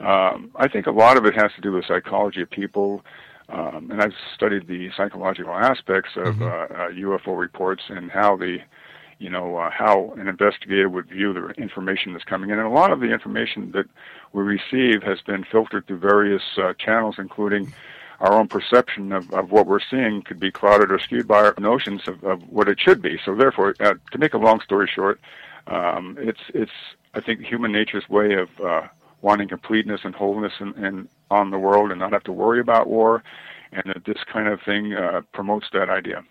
Um, 0.00 0.50
I 0.56 0.68
think 0.68 0.86
a 0.86 0.90
lot 0.90 1.16
of 1.16 1.24
it 1.24 1.34
has 1.34 1.52
to 1.54 1.60
do 1.60 1.72
with 1.72 1.84
psychology 1.86 2.42
of 2.42 2.50
people, 2.50 3.04
um, 3.48 3.90
and 3.90 4.02
I've 4.02 4.14
studied 4.34 4.66
the 4.66 4.90
psychological 4.96 5.52
aspects 5.54 6.10
of 6.16 6.36
mm-hmm. 6.36 6.42
uh, 6.42 6.46
uh, 6.46 6.90
UFO 6.90 7.38
reports 7.38 7.84
and 7.88 8.10
how 8.10 8.36
the 8.36 8.58
you 9.18 9.30
know 9.30 9.56
uh, 9.56 9.70
how 9.70 10.12
an 10.18 10.28
investigator 10.28 10.88
would 10.88 11.08
view 11.08 11.32
the 11.32 11.48
information 11.60 12.12
that's 12.12 12.24
coming 12.24 12.50
in. 12.50 12.58
And 12.58 12.66
a 12.66 12.70
lot 12.70 12.90
of 12.90 13.00
the 13.00 13.12
information 13.12 13.70
that 13.72 13.86
we 14.32 14.42
receive 14.42 15.02
has 15.02 15.20
been 15.22 15.44
filtered 15.44 15.86
through 15.86 15.98
various 15.98 16.42
uh, 16.58 16.74
channels, 16.74 17.16
including 17.18 17.72
our 18.20 18.32
own 18.32 18.48
perception 18.48 19.12
of, 19.12 19.32
of 19.32 19.50
what 19.50 19.66
we're 19.66 19.80
seeing 19.80 20.22
could 20.22 20.40
be 20.40 20.50
clouded 20.50 20.90
or 20.90 20.98
skewed 20.98 21.28
by 21.28 21.38
our 21.44 21.54
notions 21.58 22.08
of, 22.08 22.24
of 22.24 22.42
what 22.48 22.68
it 22.68 22.80
should 22.80 23.02
be. 23.02 23.18
So 23.24 23.34
therefore, 23.34 23.74
uh, 23.78 23.94
to 24.10 24.18
make 24.18 24.32
a 24.34 24.38
long 24.38 24.60
story 24.60 24.90
short, 24.92 25.20
um, 25.66 26.16
it's 26.18 26.40
it's 26.52 26.72
I 27.14 27.20
think 27.20 27.40
human 27.40 27.72
nature's 27.72 28.08
way 28.08 28.34
of 28.34 28.48
uh, 28.60 28.88
wanting 29.22 29.48
completeness 29.48 30.00
and 30.04 30.14
wholeness 30.14 30.52
in, 30.60 31.08
on 31.30 31.50
the 31.50 31.58
world 31.58 31.90
and 31.90 32.00
not 32.00 32.12
have 32.12 32.24
to 32.24 32.32
worry 32.32 32.60
about 32.60 32.88
war, 32.88 33.22
and 33.72 33.84
that 33.86 34.04
this 34.04 34.22
kind 34.32 34.48
of 34.48 34.60
thing 34.62 34.94
uh, 34.94 35.22
promotes 35.32 35.66
that 35.72 35.88
idea. 35.88 36.24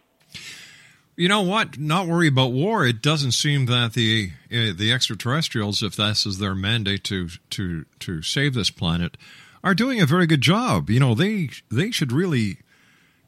You 1.16 1.30
know 1.30 1.42
what? 1.42 1.80
Not 1.80 2.08
worry 2.08 2.28
about 2.28 2.52
war. 2.52 2.86
It 2.86 3.02
doesn't 3.02 3.32
seem 3.32 3.68
that 3.68 3.94
the 3.94 4.32
uh, 4.52 4.74
the 4.76 4.92
extraterrestrials, 4.92 5.82
if 5.82 5.96
this 5.96 6.26
is 6.26 6.40
their 6.40 6.56
mandate 6.56 7.04
to 7.06 7.30
to 7.52 7.86
to 8.00 8.22
save 8.22 8.54
this 8.54 8.70
planet, 8.70 9.16
are 9.64 9.74
doing 9.74 10.02
a 10.02 10.06
very 10.06 10.28
good 10.28 10.42
job. 10.42 10.90
You 10.90 11.00
know, 11.00 11.16
they 11.16 11.50
they 11.72 11.92
should 11.92 12.12
really, 12.12 12.58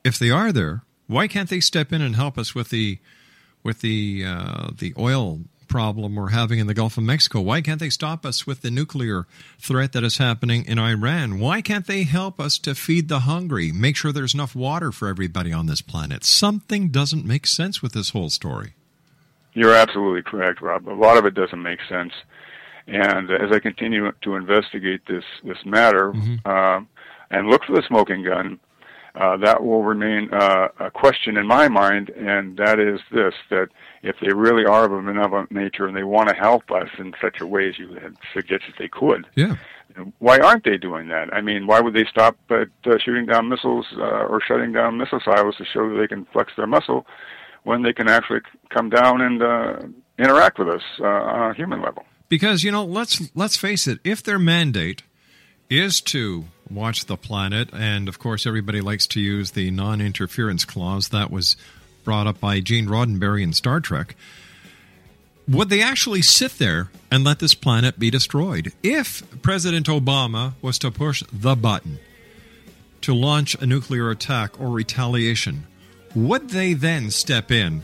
if 0.03 0.19
they 0.19 0.29
are 0.29 0.51
there, 0.51 0.83
why 1.07 1.27
can't 1.29 1.49
they 1.49 1.61
step 1.61 1.93
in 1.93 2.01
and 2.01 2.15
help 2.15 2.37
us 2.37 2.53
with 2.53 2.69
the 2.69 2.99
with 3.63 3.79
the 3.79 4.25
uh, 4.25 4.69
the 4.77 4.93
oil 4.97 5.41
problem 5.77 6.15
we're 6.15 6.29
having 6.29 6.57
in 6.57 6.65
the 6.65 6.73
Gulf 6.73 6.97
of 6.97 7.03
Mexico? 7.03 7.39
Why 7.39 7.61
can't 7.61 7.79
they 7.79 7.91
stop 7.91 8.25
us 8.25 8.47
with 8.47 8.61
the 8.61 8.71
nuclear 8.71 9.27
threat 9.59 9.93
that 9.93 10.03
is 10.03 10.17
happening 10.17 10.65
in 10.65 10.79
Iran? 10.79 11.39
Why 11.39 11.61
can't 11.61 11.85
they 11.85 12.01
help 12.01 12.39
us 12.39 12.57
to 12.59 12.73
feed 12.73 13.09
the 13.09 13.19
hungry, 13.19 13.71
make 13.71 13.95
sure 13.95 14.11
there's 14.11 14.33
enough 14.33 14.55
water 14.55 14.91
for 14.91 15.07
everybody 15.07 15.53
on 15.53 15.67
this 15.67 15.81
planet? 15.81 16.25
Something 16.25 16.87
doesn't 16.87 17.25
make 17.25 17.45
sense 17.45 17.83
with 17.83 17.91
this 17.93 18.09
whole 18.09 18.31
story. 18.31 18.73
You're 19.53 19.75
absolutely 19.75 20.23
correct, 20.23 20.63
Rob. 20.63 20.89
A 20.89 20.97
lot 20.97 21.15
of 21.15 21.27
it 21.27 21.35
doesn't 21.35 21.61
make 21.61 21.81
sense. 21.87 22.13
And 22.87 23.29
as 23.29 23.51
I 23.51 23.59
continue 23.59 24.11
to 24.23 24.35
investigate 24.35 25.01
this 25.07 25.25
this 25.43 25.63
matter 25.63 26.11
mm-hmm. 26.11 26.37
uh, 26.43 26.81
and 27.29 27.49
look 27.49 27.65
for 27.65 27.75
the 27.75 27.83
smoking 27.87 28.23
gun, 28.23 28.59
uh, 29.19 29.37
that 29.37 29.63
will 29.63 29.83
remain 29.83 30.29
uh, 30.33 30.67
a 30.79 30.91
question 30.91 31.37
in 31.37 31.47
my 31.47 31.67
mind, 31.67 32.09
and 32.09 32.57
that 32.57 32.79
is 32.79 32.99
this: 33.11 33.33
that 33.49 33.69
if 34.03 34.15
they 34.21 34.33
really 34.33 34.65
are 34.65 34.85
of 34.85 34.91
a 34.91 35.01
benevolent 35.01 35.51
nature 35.51 35.87
and 35.87 35.95
they 35.95 36.03
want 36.03 36.29
to 36.29 36.35
help 36.35 36.69
us 36.71 36.89
in 36.99 37.13
such 37.21 37.41
a 37.41 37.45
way 37.45 37.67
as 37.69 37.79
you 37.79 37.93
had 37.95 38.15
suggested 38.33 38.73
they 38.77 38.87
could, 38.87 39.25
yeah. 39.35 39.55
Why 40.19 40.37
aren't 40.37 40.63
they 40.63 40.77
doing 40.77 41.07
that? 41.07 41.33
I 41.33 41.41
mean, 41.41 41.65
why 41.65 41.79
would 41.79 41.93
they 41.93 42.05
stop 42.05 42.37
at 42.51 42.69
uh, 42.85 42.97
shooting 43.03 43.25
down 43.25 43.49
missiles 43.49 43.87
uh, 43.97 44.27
or 44.27 44.39
shutting 44.45 44.71
down 44.71 44.97
missile 44.97 45.21
silos 45.23 45.57
to 45.57 45.65
show 45.65 45.89
that 45.89 45.95
they 45.99 46.07
can 46.07 46.25
flex 46.25 46.53
their 46.55 46.67
muscle 46.67 47.07
when 47.63 47.81
they 47.81 47.93
can 47.93 48.07
actually 48.07 48.41
come 48.69 48.89
down 48.89 49.21
and 49.21 49.41
uh, 49.41 49.77
interact 50.19 50.59
with 50.59 50.69
us 50.69 50.83
uh, 50.99 51.05
on 51.05 51.51
a 51.51 51.53
human 51.55 51.81
level? 51.81 52.05
Because 52.29 52.63
you 52.63 52.71
know, 52.71 52.85
let's 52.85 53.31
let's 53.33 53.55
face 53.55 53.87
it. 53.87 53.99
If 54.03 54.21
their 54.21 54.39
mandate 54.39 55.03
is 55.69 56.01
to 56.01 56.45
watch 56.69 57.05
the 57.05 57.17
planet, 57.17 57.69
and 57.73 58.07
of 58.07 58.19
course, 58.19 58.45
everybody 58.45 58.81
likes 58.81 59.07
to 59.07 59.19
use 59.19 59.51
the 59.51 59.71
non-interference 59.71 60.65
clause 60.65 61.09
that 61.09 61.31
was 61.31 61.57
brought 62.03 62.27
up 62.27 62.39
by 62.39 62.59
Gene 62.59 62.87
Roddenberry 62.87 63.43
in 63.43 63.53
Star 63.53 63.79
Trek. 63.79 64.15
Would 65.47 65.69
they 65.69 65.81
actually 65.81 66.21
sit 66.21 66.57
there 66.57 66.89
and 67.09 67.23
let 67.23 67.39
this 67.39 67.53
planet 67.53 67.97
be 67.97 68.09
destroyed? 68.09 68.73
If 68.83 69.23
President 69.41 69.87
Obama 69.87 70.53
was 70.61 70.77
to 70.79 70.91
push 70.91 71.23
the 71.31 71.55
button 71.55 71.99
to 73.01 73.13
launch 73.13 73.55
a 73.55 73.65
nuclear 73.65 74.09
attack 74.09 74.59
or 74.59 74.69
retaliation, 74.69 75.65
would 76.13 76.49
they 76.49 76.73
then 76.73 77.11
step 77.11 77.51
in? 77.51 77.83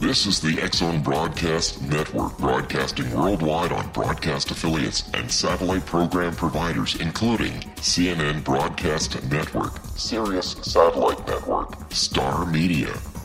This 0.00 0.26
is 0.26 0.40
the 0.40 0.60
X 0.60 0.78
Zone 0.78 1.02
Broadcast 1.02 1.82
Network, 1.82 2.38
broadcasting 2.38 3.12
worldwide 3.12 3.72
on 3.72 3.90
broadcast 3.92 4.50
affiliates 4.50 5.10
and 5.14 5.30
satellite 5.30 5.86
program 5.86 6.34
providers, 6.34 6.96
including 6.96 7.52
CNN 7.76 8.42
Broadcast 8.44 9.22
Network, 9.30 9.72
Sirius 9.96 10.56
Satellite 10.62 11.24
Network, 11.26 11.92
Star 11.92 12.44
Media, 12.46 12.92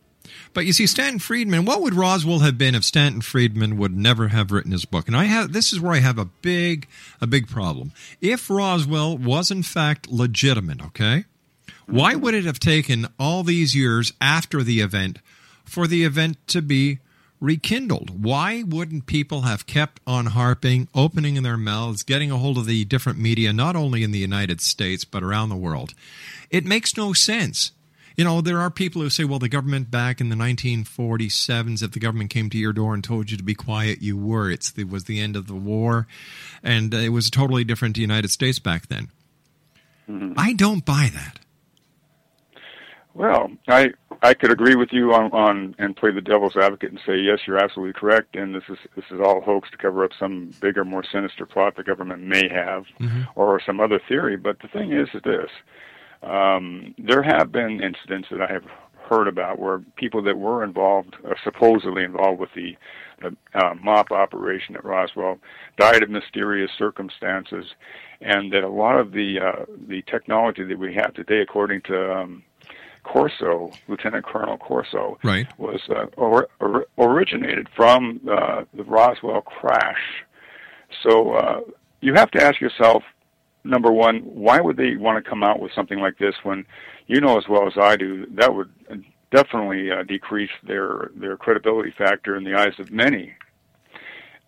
But 0.53 0.65
you 0.65 0.73
see, 0.73 0.87
Stanton 0.87 1.19
Friedman. 1.19 1.65
What 1.65 1.81
would 1.81 1.93
Roswell 1.93 2.39
have 2.39 2.57
been 2.57 2.75
if 2.75 2.83
Stanton 2.83 3.21
Friedman 3.21 3.77
would 3.77 3.95
never 3.95 4.29
have 4.29 4.51
written 4.51 4.71
his 4.71 4.83
book? 4.83 5.07
And 5.07 5.15
I 5.15 5.25
have 5.25 5.53
this 5.53 5.71
is 5.71 5.79
where 5.79 5.93
I 5.93 5.99
have 5.99 6.17
a 6.17 6.25
big 6.25 6.87
a 7.21 7.27
big 7.27 7.47
problem. 7.47 7.93
If 8.19 8.49
Roswell 8.49 9.17
was 9.17 9.51
in 9.51 9.63
fact 9.63 10.09
legitimate, 10.09 10.81
okay, 10.81 11.25
why 11.85 12.15
would 12.15 12.33
it 12.33 12.45
have 12.45 12.59
taken 12.59 13.07
all 13.17 13.43
these 13.43 13.75
years 13.75 14.11
after 14.19 14.63
the 14.63 14.81
event 14.81 15.19
for 15.63 15.87
the 15.87 16.03
event 16.03 16.37
to 16.47 16.61
be 16.61 16.99
rekindled. 17.39 18.23
Why 18.23 18.63
wouldn't 18.63 19.05
people 19.05 19.41
have 19.41 19.67
kept 19.67 20.01
on 20.07 20.27
harping, 20.27 20.87
opening 20.95 21.41
their 21.43 21.57
mouths, 21.57 22.03
getting 22.03 22.31
a 22.31 22.37
hold 22.37 22.57
of 22.57 22.65
the 22.65 22.85
different 22.85 23.19
media, 23.19 23.53
not 23.53 23.75
only 23.75 24.03
in 24.03 24.11
the 24.11 24.19
United 24.19 24.61
States, 24.61 25.05
but 25.05 25.23
around 25.23 25.49
the 25.49 25.55
world? 25.55 25.93
It 26.49 26.65
makes 26.65 26.97
no 26.97 27.13
sense. 27.13 27.71
You 28.15 28.23
know, 28.23 28.41
there 28.41 28.59
are 28.59 28.71
people 28.71 29.03
who 29.03 29.11
say, 29.11 29.25
well, 29.25 29.37
the 29.37 29.47
government 29.47 29.91
back 29.91 30.19
in 30.19 30.29
the 30.29 30.35
1947s, 30.35 31.83
if 31.83 31.91
the 31.91 31.99
government 31.99 32.31
came 32.31 32.49
to 32.49 32.57
your 32.57 32.73
door 32.73 32.95
and 32.95 33.03
told 33.03 33.29
you 33.29 33.37
to 33.37 33.43
be 33.43 33.53
quiet, 33.53 34.01
you 34.01 34.17
were. 34.17 34.49
It's, 34.49 34.73
it 34.75 34.89
was 34.89 35.03
the 35.03 35.19
end 35.19 35.35
of 35.35 35.45
the 35.45 35.53
war, 35.53 36.07
and 36.63 36.91
it 36.95 37.09
was 37.09 37.29
totally 37.29 37.63
different 37.63 37.93
to 37.95 37.99
the 37.99 38.03
United 38.03 38.31
States 38.31 38.57
back 38.57 38.87
then. 38.87 39.09
Mm-hmm. 40.09 40.33
I 40.35 40.53
don't 40.53 40.83
buy 40.83 41.11
that. 41.13 41.39
Well, 43.13 43.51
I 43.67 43.91
I 44.27 44.33
could 44.33 44.51
agree 44.51 44.75
with 44.75 44.89
you 44.91 45.13
on, 45.13 45.31
on 45.31 45.73
and 45.79 45.95
play 45.95 46.11
the 46.11 46.19
devil's 46.19 46.57
advocate 46.57 46.91
and 46.91 46.99
say 47.05 47.17
yes, 47.17 47.39
you're 47.47 47.63
absolutely 47.63 47.93
correct, 47.93 48.35
and 48.35 48.53
this 48.53 48.63
is 48.67 48.77
this 48.93 49.05
is 49.09 49.21
all 49.23 49.39
hoax 49.39 49.71
to 49.71 49.77
cover 49.77 50.03
up 50.03 50.11
some 50.19 50.51
bigger, 50.59 50.83
more 50.83 51.03
sinister 51.09 51.45
plot 51.45 51.77
the 51.77 51.83
government 51.83 52.21
may 52.21 52.49
have, 52.49 52.83
mm-hmm. 52.99 53.21
or 53.35 53.61
some 53.65 53.79
other 53.79 54.01
theory. 54.09 54.35
But 54.35 54.59
the 54.59 54.67
thing 54.67 54.91
is, 54.91 55.07
is 55.13 55.21
this: 55.23 55.49
um, 56.23 56.93
there 56.97 57.23
have 57.23 57.53
been 57.53 57.81
incidents 57.81 58.27
that 58.29 58.41
I 58.41 58.51
have 58.51 58.65
heard 59.09 59.29
about 59.29 59.59
where 59.59 59.79
people 59.95 60.21
that 60.23 60.37
were 60.37 60.61
involved, 60.61 61.15
uh, 61.25 61.33
supposedly 61.45 62.03
involved 62.03 62.41
with 62.41 62.49
the, 62.53 62.75
the 63.21 63.33
uh, 63.53 63.75
MOP 63.75 64.11
operation 64.11 64.75
at 64.75 64.83
Roswell, 64.83 65.39
died 65.77 66.03
of 66.03 66.09
mysterious 66.09 66.71
circumstances, 66.77 67.65
and 68.19 68.51
that 68.51 68.65
a 68.65 68.69
lot 68.69 68.99
of 68.99 69.13
the 69.13 69.39
uh, 69.39 69.65
the 69.87 70.01
technology 70.01 70.65
that 70.65 70.77
we 70.77 70.93
have 70.95 71.13
today, 71.13 71.39
according 71.39 71.81
to 71.83 72.13
um, 72.13 72.43
Corso, 73.07 73.71
Lieutenant 73.87 74.25
Colonel 74.25 74.57
Corso, 74.57 75.17
right. 75.23 75.47
was 75.57 75.81
uh, 75.89 76.05
or, 76.17 76.47
or, 76.59 76.85
originated 76.97 77.67
from 77.75 78.19
uh, 78.29 78.63
the 78.73 78.83
Roswell 78.83 79.41
crash. 79.41 80.23
So 81.03 81.33
uh, 81.33 81.61
you 82.01 82.13
have 82.13 82.31
to 82.31 82.43
ask 82.43 82.59
yourself, 82.59 83.03
number 83.63 83.91
one, 83.91 84.19
why 84.19 84.59
would 84.59 84.77
they 84.77 84.97
want 84.97 85.23
to 85.23 85.29
come 85.29 85.43
out 85.43 85.59
with 85.59 85.71
something 85.73 85.99
like 85.99 86.17
this 86.17 86.35
when 86.43 86.65
you 87.07 87.21
know 87.21 87.37
as 87.37 87.47
well 87.47 87.65
as 87.65 87.73
I 87.77 87.95
do 87.95 88.25
that 88.31 88.53
would 88.53 88.71
definitely 89.31 89.91
uh, 89.91 90.03
decrease 90.03 90.51
their 90.63 91.11
their 91.15 91.37
credibility 91.37 91.93
factor 91.97 92.35
in 92.35 92.43
the 92.43 92.55
eyes 92.55 92.73
of 92.79 92.91
many. 92.91 93.33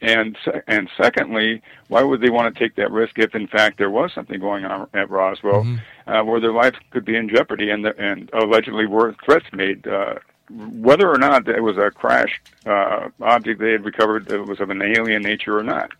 And 0.01 0.37
and 0.67 0.89
secondly, 1.01 1.61
why 1.89 2.03
would 2.03 2.21
they 2.21 2.29
want 2.29 2.53
to 2.53 2.59
take 2.59 2.75
that 2.75 2.91
risk 2.91 3.19
if, 3.19 3.35
in 3.35 3.47
fact, 3.47 3.77
there 3.77 3.89
was 3.89 4.11
something 4.13 4.39
going 4.39 4.63
on 4.63 4.87
at 4.93 5.09
Roswell 5.09 5.65
uh, 6.09 6.23
where 6.23 6.39
their 6.39 6.51
life 6.51 6.75
could 6.91 7.05
be 7.05 7.15
in 7.15 7.29
jeopardy 7.29 7.69
and 7.69 7.85
the, 7.85 7.97
and 7.99 8.29
allegedly 8.33 8.85
were 8.85 9.15
threats 9.23 9.45
made? 9.53 9.87
Uh, 9.87 10.15
whether 10.49 11.09
or 11.09 11.17
not 11.17 11.47
it 11.47 11.61
was 11.61 11.77
a 11.77 11.91
crashed 11.91 12.41
uh, 12.65 13.09
object 13.21 13.59
they 13.59 13.71
had 13.71 13.85
recovered 13.85 14.27
that 14.27 14.47
was 14.47 14.59
of 14.59 14.69
an 14.69 14.81
alien 14.81 15.21
nature 15.21 15.57
or 15.57 15.63
not. 15.63 15.91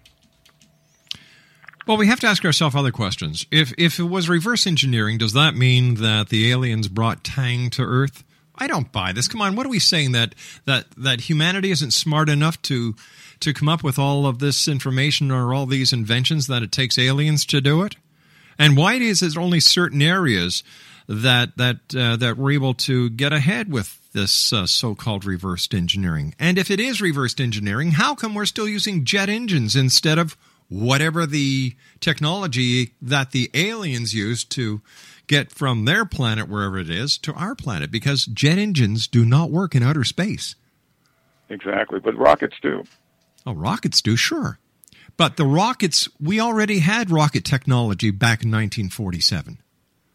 Well, 1.86 1.98
we 1.98 2.08
have 2.08 2.20
to 2.22 2.28
ask 2.28 2.46
ourselves 2.46 2.76
other 2.76 2.92
questions. 2.92 3.46
If 3.52 3.74
if 3.78 4.00
it 4.00 4.04
was 4.04 4.30
reverse 4.30 4.68
engineering, 4.68 5.18
does 5.18 5.34
that 5.34 5.56
mean 5.56 5.96
that 5.96 6.30
the 6.30 6.52
aliens 6.52 6.88
brought 6.88 7.24
Tang 7.24 7.70
to 7.72 7.82
Earth? 7.82 8.24
I 8.56 8.68
don't 8.68 8.92
buy 8.92 9.12
this. 9.12 9.28
Come 9.28 9.42
on, 9.42 9.56
what 9.56 9.66
are 9.66 9.70
we 9.70 9.80
saying 9.80 10.12
that 10.12 10.36
that 10.66 10.86
that 10.98 11.22
humanity 11.22 11.72
isn't 11.72 11.92
smart 11.92 12.30
enough 12.30 12.62
to 12.64 12.96
to 13.40 13.54
come 13.54 13.70
up 13.70 13.84
with 13.84 13.98
all 13.98 14.28
of 14.28 14.40
this 14.40 14.68
information 14.68 15.32
or 15.32 15.54
all 15.54 15.66
these 15.66 15.94
inventions 15.94 16.48
that 16.48 16.62
it 16.62 16.72
takes 16.72 16.98
aliens 16.98 17.46
to 17.48 17.62
do 17.62 17.82
it? 17.84 17.96
And 18.60 18.76
why 18.76 18.96
is 18.96 19.24
it 19.24 19.38
only 19.38 19.62
certain 19.62 20.02
areas 20.02 20.64
that 21.08 21.58
that 21.58 21.78
uh, 21.98 22.18
that 22.18 22.38
we're 22.38 22.52
able 22.52 22.74
to 22.76 23.10
get 23.10 23.32
ahead 23.32 23.72
with 23.72 23.98
this 24.12 24.52
uh, 24.52 24.68
so-called 24.68 25.24
reversed 25.24 25.74
engineering? 25.74 26.36
And 26.38 26.58
if 26.58 26.70
it 26.70 26.80
is 26.80 27.02
reversed 27.02 27.40
engineering, 27.40 27.92
how 27.92 28.14
come 28.14 28.36
we're 28.36 28.46
still 28.46 28.68
using 28.68 29.06
jet 29.06 29.30
engines 29.30 29.78
instead 29.78 30.20
of 30.20 30.36
whatever 30.68 31.26
the 31.26 31.76
technology 32.02 32.92
that 33.02 33.32
the 33.32 33.50
aliens 33.54 34.14
use 34.14 34.44
to 34.44 34.82
get 35.26 35.52
from 35.52 35.86
their 35.86 36.06
planet, 36.06 36.50
wherever 36.50 36.78
it 36.78 36.90
is, 36.90 37.18
to 37.20 37.34
our 37.34 37.56
planet? 37.56 37.90
Because 37.90 38.26
jet 38.26 38.58
engines 38.58 39.08
do 39.08 39.24
not 39.24 39.50
work 39.52 39.74
in 39.74 39.84
outer 39.84 40.04
space. 40.04 40.56
Exactly, 41.50 42.00
but 42.00 42.16
rockets 42.16 42.56
do. 42.62 42.84
Oh, 43.46 43.54
rockets 43.54 44.02
do, 44.02 44.16
sure. 44.16 44.60
But 45.20 45.36
the 45.36 45.46
rockets, 45.46 46.08
we 46.18 46.40
already 46.40 46.80
had 46.80 47.12
rocket 47.12 47.44
technology 47.44 48.10
back 48.10 48.42
in 48.42 48.52
1947. 48.52 49.58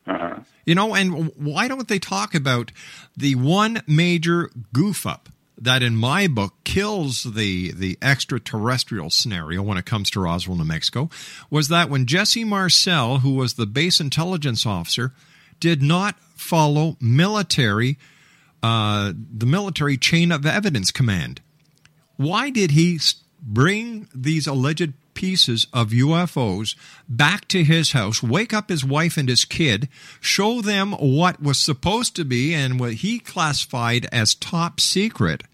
Uh-huh. 0.07 0.41
You 0.65 0.75
know, 0.75 0.95
and 0.95 1.31
why 1.37 1.69
don't 1.69 1.89
they 1.89 1.99
talk 1.99 2.35
about 2.35 2.73
the 3.15 3.35
one 3.35 3.83
major 3.87 4.51
goof 4.73 5.07
up 5.07 5.29
that 5.59 5.83
in 5.83 5.95
my 5.95 6.27
book 6.27 6.55
kills 6.65 7.23
the 7.23 7.73
the 7.73 7.99
extraterrestrial 8.01 9.11
scenario 9.11 9.61
when 9.61 9.77
it 9.77 9.85
comes 9.85 10.09
to 10.13 10.21
Roswell, 10.21 10.57
New 10.57 10.65
Mexico, 10.65 11.11
was 11.51 11.69
that 11.69 11.91
when 11.91 12.07
Jesse 12.07 12.43
Marcel, 12.43 13.19
who 13.19 13.35
was 13.35 13.55
the 13.55 13.67
base 13.67 14.01
intelligence 14.01 14.65
officer, 14.65 15.13
did 15.61 15.83
not 15.83 16.19
follow 16.35 16.97
military 16.99 17.99
uh, 18.63 19.13
the 19.15 19.45
military 19.45 19.99
chain 19.99 20.33
of 20.33 20.47
evidence 20.47 20.91
command. 20.91 21.43
Why 22.17 22.49
did 22.49 22.71
he 22.71 22.99
bring 23.45 24.09
these 24.15 24.47
alleged 24.47 24.95
pieces 25.15 25.67
of 25.73 25.91
UFOs 25.91 26.75
back 27.09 27.47
to 27.49 27.63
his 27.63 27.93
house, 27.93 28.23
wake 28.23 28.53
up 28.53 28.69
his 28.69 28.85
wife 28.85 29.17
and 29.17 29.29
his 29.29 29.45
kid, 29.45 29.89
show 30.21 30.61
them 30.61 30.93
what 30.93 31.41
was 31.41 31.59
supposed 31.59 32.17
to 32.17 32.25
be 32.25 32.53
and 32.53 32.81
what 32.81 32.95
he 32.95 33.19
classified 33.19 34.07
as 34.11 34.35
top 34.35 34.81
secret? 34.81 35.45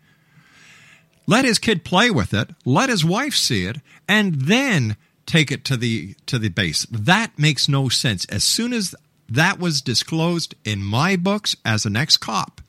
Let 1.26 1.44
his 1.44 1.58
kid 1.58 1.84
play 1.84 2.10
with 2.10 2.32
it, 2.34 2.50
let 2.64 2.88
his 2.88 3.04
wife 3.04 3.34
see 3.34 3.66
it, 3.66 3.76
and 4.08 4.34
then 4.42 4.96
take 5.26 5.52
it 5.52 5.64
to 5.66 5.76
the 5.76 6.14
to 6.26 6.38
the 6.38 6.48
base. 6.48 6.86
That 6.90 7.38
makes 7.38 7.68
no 7.68 7.88
sense. 7.88 8.24
As 8.24 8.42
soon 8.42 8.72
as 8.72 8.94
that 9.28 9.60
was 9.60 9.80
disclosed 9.80 10.54
in 10.64 10.82
my 10.82 11.14
books 11.14 11.54
as 11.64 11.86
an 11.86 11.96
ex-cop, 11.96 12.60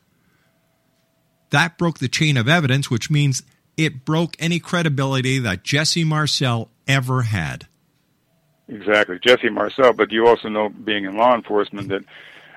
that 1.49 1.77
broke 1.77 1.97
the 1.97 2.07
chain 2.07 2.37
of 2.37 2.47
evidence, 2.47 2.91
which 2.91 3.09
means 3.09 3.41
it 3.77 4.05
broke 4.05 4.35
any 4.39 4.59
credibility 4.59 5.39
that 5.39 5.63
Jesse 5.63 6.03
Marcel 6.03 6.69
ever 6.87 7.23
had. 7.23 7.67
Exactly, 8.67 9.19
Jesse 9.25 9.49
Marcel. 9.49 9.93
But 9.93 10.11
you 10.11 10.27
also 10.27 10.47
know, 10.47 10.69
being 10.69 11.05
in 11.05 11.17
law 11.17 11.35
enforcement, 11.35 11.89
that 11.89 12.03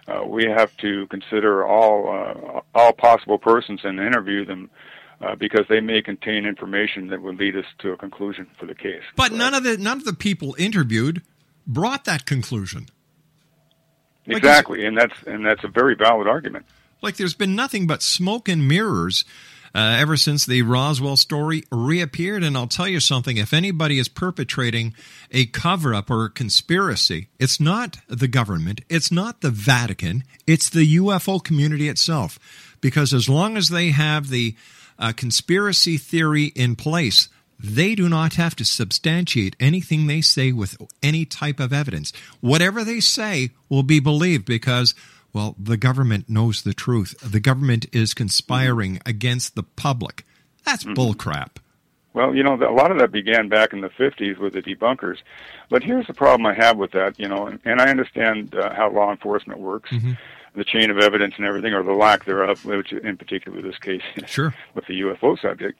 uh, 0.07 0.25
we 0.25 0.45
have 0.45 0.77
to 0.79 1.07
consider 1.09 1.67
all 1.67 2.09
uh, 2.09 2.61
all 2.75 2.93
possible 2.93 3.39
persons 3.39 3.81
and 3.85 3.99
interview 3.99 4.45
them 4.45 4.71
uh, 5.21 5.35
because 5.35 5.65
they 5.69 5.81
may 5.81 6.03
contain 6.03 6.47
information 6.47 7.09
that 7.09 7.23
would 7.23 7.39
lead 7.39 7.57
us 7.57 7.65
to 7.79 7.93
a 7.93 7.97
conclusion 7.97 8.47
for 8.59 8.67
the 8.67 8.75
case. 8.75 9.03
But 9.17 9.33
none 9.33 9.55
of 9.55 9.65
the 9.65 9.77
none 9.77 9.99
of 9.99 10.05
the 10.05 10.13
people 10.13 10.55
interviewed 10.59 11.23
brought 11.67 12.05
that 12.05 12.27
conclusion. 12.27 12.89
Like 14.27 14.39
Exactly, 14.39 14.85
and 14.87 14.97
that's 14.97 15.15
and 15.27 15.45
that's 15.45 15.65
a 15.65 15.69
very 15.69 15.95
valid 15.95 16.29
argument. 16.29 16.67
Like 17.03 17.17
there's 17.17 17.35
been 17.35 17.55
nothing 17.55 17.87
but 17.87 18.03
smoke 18.03 18.49
and 18.49 18.67
mirrors 18.67 19.25
uh, 19.75 19.97
ever 19.99 20.17
since 20.17 20.47
the 20.47 20.63
Roswell 20.63 21.17
story 21.17 21.65
reappeared. 21.73 22.45
And 22.45 22.57
I'll 22.57 22.67
tell 22.67 22.89
you 22.89 23.01
something: 23.01 23.37
if 23.37 23.53
anybody 23.53 23.99
is 23.99 24.09
perpetrating 24.09 24.95
a 25.31 25.47
cover-up 25.47 26.11
or 26.11 26.25
a 26.25 26.31
conspiracy, 26.31 27.29
it's 27.39 27.59
not 27.59 27.99
the 28.09 28.29
government, 28.29 28.83
it's 28.89 29.11
not 29.11 29.41
the 29.41 29.51
Vatican, 29.51 30.25
it's 30.47 30.71
the 30.71 30.97
UFO 30.97 31.43
community 31.43 31.89
itself. 31.89 32.39
Because 32.81 33.15
as 33.15 33.29
long 33.29 33.57
as 33.57 33.69
they 33.69 33.91
have 33.91 34.29
the 34.29 34.55
uh, 34.99 35.13
conspiracy 35.17 35.97
theory 35.97 36.47
in 36.55 36.77
place, 36.77 37.29
they 37.59 37.95
do 37.95 38.09
not 38.09 38.35
have 38.35 38.55
to 38.57 38.65
substantiate 38.65 39.57
anything 39.59 40.07
they 40.07 40.21
say 40.21 40.53
with 40.53 40.77
any 41.03 41.25
type 41.25 41.61
of 41.61 41.73
evidence. 41.73 42.13
Whatever 42.41 42.85
they 42.85 43.01
say 43.01 43.51
will 43.69 43.83
be 43.83 44.01
believed 44.01 44.45
because, 44.45 44.95
well, 45.35 45.57
the 45.59 45.77
government 45.77 46.31
knows 46.31 46.63
the 46.63 46.73
truth. 46.73 47.15
The 47.21 47.41
government 47.41 47.87
is 47.93 48.15
conspiring 48.15 49.01
against 49.05 49.57
the 49.57 49.65
public. 49.65 50.25
That's 50.65 50.85
bullcrap. 50.85 51.57
Well, 52.15 52.35
you 52.35 52.45
know, 52.45 52.55
a 52.55 52.71
lot 52.71 52.93
of 52.93 52.99
that 53.01 53.11
began 53.11 53.49
back 53.49 53.73
in 53.73 53.81
the 53.81 53.89
50s 53.89 54.39
with 54.39 54.53
the 54.53 54.63
debunkers. 54.63 55.19
But 55.69 55.83
here's 55.83 56.07
the 56.07 56.15
problem 56.15 56.47
I 56.47 56.55
have 56.55 56.77
with 56.77 56.93
that, 56.93 57.19
you 57.19 57.27
know, 57.27 57.53
and, 57.65 57.81
I 57.81 57.91
understand 57.91 58.55
uh, 58.55 58.73
how 58.73 58.89
law 58.89 59.11
enforcement 59.11 59.59
works, 59.59 59.93
the 60.55 60.65
chain 60.65 60.91
of 60.91 60.99
evidence 60.99 61.35
and 61.37 61.45
everything, 61.45 61.75
or 61.75 61.83
the 61.83 61.93
lack 61.93 62.25
thereof, 62.25 62.65
which 62.65 62.93
in 62.93 63.17
particular 63.17 63.61
this 63.61 63.79
case 63.79 64.03
Sure. 64.27 64.55
with 64.75 64.87
the 64.87 65.01
UFO 65.01 65.37
subject. 65.41 65.79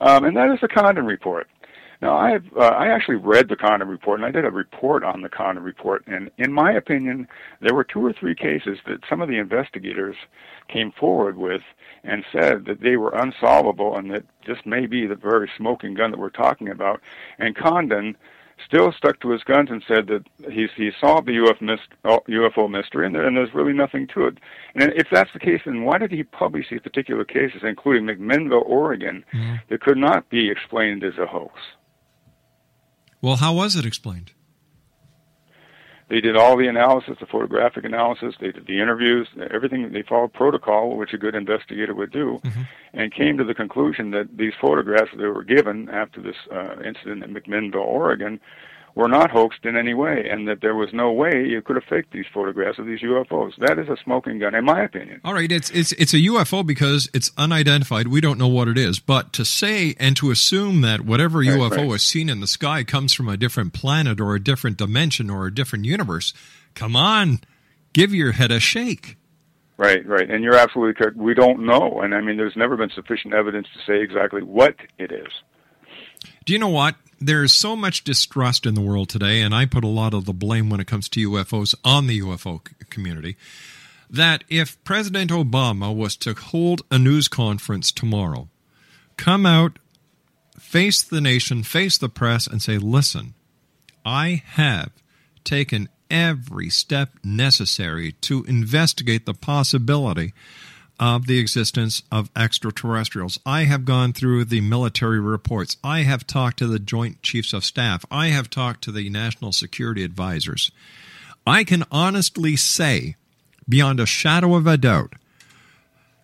Um, 0.00 0.24
and 0.24 0.36
that 0.36 0.50
is 0.50 0.60
the 0.60 0.68
Condon 0.68 1.04
Report. 1.04 1.46
Now, 2.04 2.18
I 2.18 2.32
have, 2.32 2.44
uh, 2.54 2.64
I 2.64 2.88
actually 2.88 3.14
read 3.14 3.48
the 3.48 3.56
Condon 3.56 3.88
Report, 3.88 4.20
and 4.20 4.26
I 4.26 4.30
did 4.30 4.44
a 4.44 4.50
report 4.50 5.02
on 5.02 5.22
the 5.22 5.30
Condon 5.30 5.64
Report. 5.64 6.04
And 6.06 6.30
in 6.36 6.52
my 6.52 6.70
opinion, 6.70 7.26
there 7.62 7.74
were 7.74 7.82
two 7.82 8.04
or 8.04 8.12
three 8.12 8.34
cases 8.34 8.76
that 8.86 8.98
some 9.08 9.22
of 9.22 9.30
the 9.30 9.38
investigators 9.38 10.14
came 10.68 10.92
forward 10.92 11.38
with 11.38 11.62
and 12.02 12.22
said 12.30 12.66
that 12.66 12.82
they 12.82 12.98
were 12.98 13.14
unsolvable 13.14 13.96
and 13.96 14.10
that 14.10 14.24
this 14.46 14.58
may 14.66 14.84
be 14.84 15.06
the 15.06 15.14
very 15.14 15.50
smoking 15.56 15.94
gun 15.94 16.10
that 16.10 16.20
we're 16.20 16.28
talking 16.28 16.68
about. 16.68 17.00
And 17.38 17.56
Condon 17.56 18.18
still 18.66 18.92
stuck 18.92 19.18
to 19.20 19.30
his 19.30 19.42
guns 19.42 19.70
and 19.70 19.82
said 19.88 20.06
that 20.08 20.26
he's 20.52 20.68
he 20.76 20.90
solved 21.00 21.26
the 21.26 21.38
UFO, 21.38 21.62
myst- 21.62 21.96
uh, 22.04 22.18
UFO 22.28 22.70
mystery 22.70 23.06
and, 23.06 23.14
there, 23.14 23.26
and 23.26 23.34
there's 23.34 23.54
really 23.54 23.72
nothing 23.72 24.06
to 24.08 24.26
it. 24.26 24.36
And 24.74 24.92
if 24.94 25.06
that's 25.10 25.32
the 25.32 25.40
case, 25.40 25.62
then 25.64 25.84
why 25.84 25.96
did 25.96 26.10
he 26.12 26.22
publish 26.22 26.66
these 26.70 26.82
particular 26.82 27.24
cases, 27.24 27.62
including 27.62 28.04
McMinnville, 28.04 28.66
Oregon, 28.66 29.24
that 29.70 29.80
could 29.80 29.96
not 29.96 30.28
be 30.28 30.50
explained 30.50 31.02
as 31.02 31.16
a 31.16 31.24
hoax? 31.24 31.58
Well, 33.24 33.36
how 33.36 33.54
was 33.54 33.74
it 33.74 33.86
explained? 33.86 34.32
They 36.10 36.20
did 36.20 36.36
all 36.36 36.58
the 36.58 36.66
analysis, 36.66 37.16
the 37.18 37.24
photographic 37.24 37.82
analysis. 37.86 38.34
They 38.38 38.52
did 38.52 38.66
the 38.66 38.82
interviews, 38.82 39.26
everything. 39.50 39.90
They 39.90 40.02
followed 40.02 40.34
protocol, 40.34 40.98
which 40.98 41.14
a 41.14 41.16
good 41.18 41.34
investigator 41.34 41.94
would 41.94 42.12
do, 42.12 42.42
and 42.92 43.14
came 43.14 43.38
to 43.38 43.44
the 43.44 43.54
conclusion 43.54 44.10
that 44.10 44.36
these 44.36 44.52
photographs 44.60 45.12
that 45.16 45.22
were 45.22 45.42
given 45.42 45.88
after 45.88 46.20
this 46.20 46.36
uh, 46.52 46.82
incident 46.84 47.24
in 47.24 47.32
McMinnville, 47.32 47.76
Oregon, 47.76 48.38
were 48.94 49.08
not 49.08 49.30
hoaxed 49.30 49.64
in 49.64 49.76
any 49.76 49.92
way, 49.92 50.28
and 50.30 50.46
that 50.46 50.60
there 50.60 50.74
was 50.74 50.90
no 50.92 51.10
way 51.10 51.44
you 51.46 51.60
could 51.60 51.76
have 51.76 51.84
faked 51.84 52.12
these 52.12 52.26
photographs 52.32 52.78
of 52.78 52.86
these 52.86 53.00
UFOs. 53.00 53.52
That 53.58 53.78
is 53.78 53.88
a 53.88 53.96
smoking 54.04 54.38
gun, 54.38 54.54
in 54.54 54.64
my 54.64 54.82
opinion. 54.82 55.20
All 55.24 55.34
right, 55.34 55.50
it's 55.50 55.70
it's 55.70 55.92
it's 55.92 56.14
a 56.14 56.18
UFO 56.18 56.64
because 56.64 57.10
it's 57.12 57.32
unidentified. 57.36 58.08
We 58.08 58.20
don't 58.20 58.38
know 58.38 58.48
what 58.48 58.68
it 58.68 58.78
is. 58.78 59.00
But 59.00 59.32
to 59.34 59.44
say 59.44 59.96
and 59.98 60.16
to 60.16 60.30
assume 60.30 60.82
that 60.82 61.00
whatever 61.00 61.38
Right, 61.38 61.48
UFO 61.48 61.76
right. 61.76 61.94
is 61.94 62.04
seen 62.04 62.28
in 62.28 62.40
the 62.40 62.46
sky 62.46 62.84
comes 62.84 63.12
from 63.12 63.28
a 63.28 63.36
different 63.36 63.72
planet 63.72 64.20
or 64.20 64.34
a 64.34 64.42
different 64.42 64.76
dimension 64.76 65.28
or 65.28 65.46
a 65.46 65.54
different 65.54 65.84
universe, 65.84 66.32
come 66.74 66.94
on, 66.94 67.40
give 67.92 68.14
your 68.14 68.32
head 68.32 68.52
a 68.52 68.60
shake. 68.60 69.16
Right, 69.76 70.06
right, 70.06 70.30
and 70.30 70.44
you're 70.44 70.54
absolutely 70.54 70.94
correct. 70.94 71.16
We 71.16 71.34
don't 71.34 71.66
know, 71.66 72.00
and 72.00 72.14
I 72.14 72.20
mean, 72.20 72.36
there's 72.36 72.56
never 72.56 72.76
been 72.76 72.90
sufficient 72.94 73.34
evidence 73.34 73.66
to 73.74 73.80
say 73.84 74.02
exactly 74.02 74.40
what 74.40 74.76
it 74.98 75.10
is. 75.10 75.32
Do 76.44 76.52
you 76.52 76.60
know 76.60 76.68
what? 76.68 76.94
There 77.26 77.42
is 77.42 77.54
so 77.54 77.74
much 77.74 78.04
distrust 78.04 78.66
in 78.66 78.74
the 78.74 78.82
world 78.82 79.08
today, 79.08 79.40
and 79.40 79.54
I 79.54 79.64
put 79.64 79.82
a 79.82 79.88
lot 79.88 80.12
of 80.12 80.26
the 80.26 80.34
blame 80.34 80.68
when 80.68 80.78
it 80.78 80.86
comes 80.86 81.08
to 81.08 81.30
UFOs 81.30 81.74
on 81.82 82.06
the 82.06 82.20
UFO 82.20 82.60
community. 82.90 83.38
That 84.10 84.44
if 84.50 84.82
President 84.84 85.30
Obama 85.30 85.96
was 85.96 86.16
to 86.16 86.34
hold 86.34 86.82
a 86.90 86.98
news 86.98 87.28
conference 87.28 87.92
tomorrow, 87.92 88.50
come 89.16 89.46
out, 89.46 89.78
face 90.58 91.02
the 91.02 91.22
nation, 91.22 91.62
face 91.62 91.96
the 91.96 92.10
press, 92.10 92.46
and 92.46 92.60
say, 92.60 92.76
listen, 92.76 93.32
I 94.04 94.42
have 94.44 94.90
taken 95.44 95.88
every 96.10 96.68
step 96.68 97.14
necessary 97.24 98.12
to 98.20 98.44
investigate 98.44 99.24
the 99.24 99.32
possibility 99.32 100.34
of 100.98 101.26
the 101.26 101.38
existence 101.38 102.02
of 102.10 102.30
extraterrestrials. 102.36 103.38
I 103.44 103.64
have 103.64 103.84
gone 103.84 104.12
through 104.12 104.44
the 104.44 104.60
military 104.60 105.20
reports. 105.20 105.76
I 105.82 106.02
have 106.02 106.26
talked 106.26 106.58
to 106.58 106.66
the 106.66 106.78
Joint 106.78 107.22
Chiefs 107.22 107.52
of 107.52 107.64
Staff. 107.64 108.04
I 108.10 108.28
have 108.28 108.50
talked 108.50 108.84
to 108.84 108.92
the 108.92 109.10
National 109.10 109.52
Security 109.52 110.04
Advisors. 110.04 110.70
I 111.46 111.64
can 111.64 111.84
honestly 111.90 112.56
say, 112.56 113.16
beyond 113.68 114.00
a 114.00 114.06
shadow 114.06 114.54
of 114.54 114.66
a 114.66 114.76
doubt, 114.76 115.14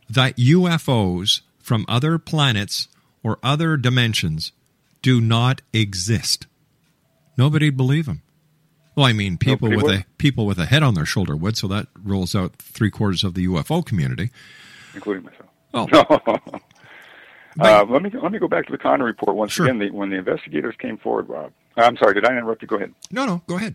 that 0.08 0.36
UFOs 0.36 1.40
from 1.58 1.84
other 1.88 2.18
planets 2.18 2.88
or 3.22 3.38
other 3.42 3.76
dimensions 3.76 4.52
do 5.02 5.20
not 5.20 5.62
exist. 5.72 6.46
Nobody'd 7.36 7.76
believe 7.76 8.06
them. 8.06 8.22
Well, 9.00 9.08
I 9.08 9.14
mean, 9.14 9.38
people 9.38 9.70
Nobody 9.70 9.76
with 9.76 9.92
would. 9.96 10.00
a 10.02 10.04
people 10.18 10.44
with 10.44 10.58
a 10.58 10.66
head 10.66 10.82
on 10.82 10.92
their 10.92 11.06
shoulder 11.06 11.34
would, 11.34 11.56
so 11.56 11.66
that 11.68 11.86
rolls 12.04 12.34
out 12.34 12.56
three 12.56 12.90
quarters 12.90 13.24
of 13.24 13.32
the 13.32 13.46
UFO 13.46 13.82
community. 13.82 14.28
including 14.94 15.24
myself. 15.24 15.48
Oh, 15.72 15.88
uh, 17.60 17.86
let 17.88 18.02
me 18.02 18.10
let 18.22 18.30
me 18.30 18.38
go 18.38 18.46
back 18.46 18.66
to 18.66 18.72
the 18.72 18.76
Condon 18.76 19.06
report 19.06 19.36
once 19.36 19.52
Sure. 19.52 19.64
again. 19.64 19.78
The, 19.78 19.90
when 19.90 20.10
the 20.10 20.16
investigators 20.16 20.74
came 20.78 20.98
forward, 20.98 21.30
Rob. 21.30 21.50
I'm 21.78 21.96
sorry, 21.96 22.12
did 22.12 22.26
I 22.26 22.32
interrupt 22.32 22.60
you? 22.60 22.68
Go 22.68 22.76
ahead. 22.76 22.92
no, 23.10 23.24
no, 23.24 23.40
go 23.46 23.56
ahead. 23.56 23.74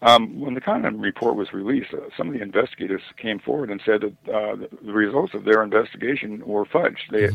Um, 0.00 0.40
when 0.40 0.54
the 0.54 0.62
Condon 0.62 0.98
report 0.98 1.36
was 1.36 1.52
released, 1.52 1.92
uh, 1.92 2.08
some 2.16 2.28
of 2.28 2.32
the 2.32 2.40
investigators 2.40 3.02
came 3.18 3.38
forward 3.40 3.68
and 3.70 3.82
said 3.84 4.00
that 4.00 4.34
uh, 4.34 4.56
the, 4.82 4.92
results 4.94 5.34
of 5.34 5.44
their 5.44 5.62
investigation 5.62 6.40
were 6.46 6.64
fudged. 6.64 7.10
They, 7.10 7.28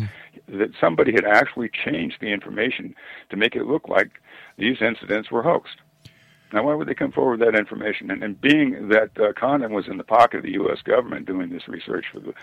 That 0.48 0.72
somebody 0.82 1.12
had 1.12 1.26
actually 1.26 1.70
changed 1.70 2.22
the 2.22 2.32
information 2.34 2.96
to 3.30 3.38
make 3.38 3.56
it 3.56 3.66
look 3.68 3.88
like 3.88 4.14
these 4.58 4.78
incidents 4.82 5.30
were 5.30 5.44
hoaxed. 5.44 5.76
Now, 6.54 6.64
why 6.64 6.76
would 6.76 6.88
they 6.88 6.94
come 6.94 7.12
forward 7.12 7.40
with 7.40 7.52
that 7.52 7.58
information? 7.58 8.12
And, 8.12 8.24
and 8.24 8.40
being 8.40 8.90
that 8.90 9.10
uh, 9.20 9.34
Condon 9.36 9.74
was 9.74 9.88
in 9.88 9.98
the 9.98 10.04
pocket 10.04 10.38
of 10.38 10.44
the 10.44 10.52
U.S. 10.54 10.82
government 10.84 11.26
doing 11.26 11.50
this 11.50 11.68
research 11.68 12.06
for 12.14 12.20
the 12.20 12.34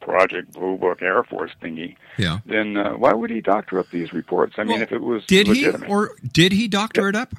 Project 0.00 0.54
Blue 0.54 0.76
Book 0.78 1.02
Air 1.02 1.22
Force 1.24 1.50
thingy, 1.62 1.96
Yeah. 2.16 2.38
then 2.46 2.76
uh, 2.76 2.92
why 2.92 3.12
would 3.12 3.30
he 3.30 3.40
doctor 3.40 3.78
up 3.78 3.90
these 3.90 4.12
reports? 4.12 4.54
I 4.58 4.64
mean, 4.64 4.80
if 4.80 4.90
it 4.90 5.02
was 5.02 5.24
did 5.26 5.48
legitimate. 5.48 5.86
he 5.86 5.92
or 5.92 6.12
did 6.32 6.52
he 6.52 6.66
doctor 6.66 7.08
it 7.08 7.14
up? 7.14 7.34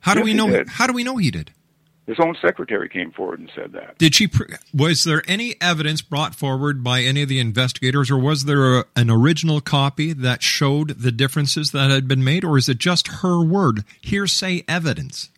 How 0.00 0.14
do 0.14 0.20
Yes, 0.20 0.24
we 0.24 0.34
know? 0.34 0.48
did. 0.50 0.68
How 0.68 0.86
do 0.86 0.92
we 0.92 1.04
know 1.04 1.16
he 1.16 1.30
did? 1.30 1.52
His 2.06 2.18
own 2.18 2.36
secretary 2.42 2.88
came 2.88 3.12
forward 3.12 3.38
and 3.38 3.50
said 3.54 3.72
that. 3.72 3.96
Did 3.98 4.14
she? 4.16 4.26
Pr- 4.26 4.54
was 4.74 5.04
there 5.04 5.22
any 5.28 5.54
evidence 5.60 6.02
brought 6.02 6.34
forward 6.34 6.82
by 6.82 7.02
any 7.02 7.22
of 7.22 7.28
the 7.28 7.38
investigators, 7.38 8.10
or 8.10 8.18
was 8.18 8.44
there 8.44 8.80
a, 8.80 8.84
an 8.96 9.08
original 9.08 9.60
copy 9.60 10.12
that 10.12 10.42
showed 10.42 10.88
the 11.00 11.12
differences 11.12 11.70
that 11.70 11.90
had 11.92 12.08
been 12.08 12.24
made, 12.24 12.44
or 12.44 12.58
is 12.58 12.68
it 12.68 12.78
just 12.78 13.06
her 13.22 13.40
word, 13.40 13.84
hearsay 14.00 14.64
evidence? 14.66 15.30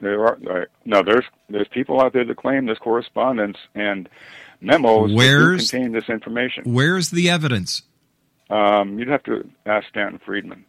There 0.00 0.20
are 0.26 0.38
uh, 0.50 0.64
no. 0.84 1.02
There's 1.02 1.24
there's 1.48 1.68
people 1.68 2.00
out 2.00 2.12
there 2.12 2.24
that 2.24 2.36
claim 2.36 2.66
this 2.66 2.78
correspondence 2.78 3.56
and 3.74 4.08
memos 4.60 5.12
Where's- 5.12 5.70
contain 5.70 5.92
this 5.92 6.08
information. 6.08 6.64
Where's 6.66 7.10
the 7.10 7.30
evidence? 7.30 7.82
Um, 8.50 8.98
you'd 8.98 9.08
have 9.08 9.22
to 9.24 9.48
ask 9.64 9.88
Stanton 9.88 10.20
Friedman. 10.24 10.64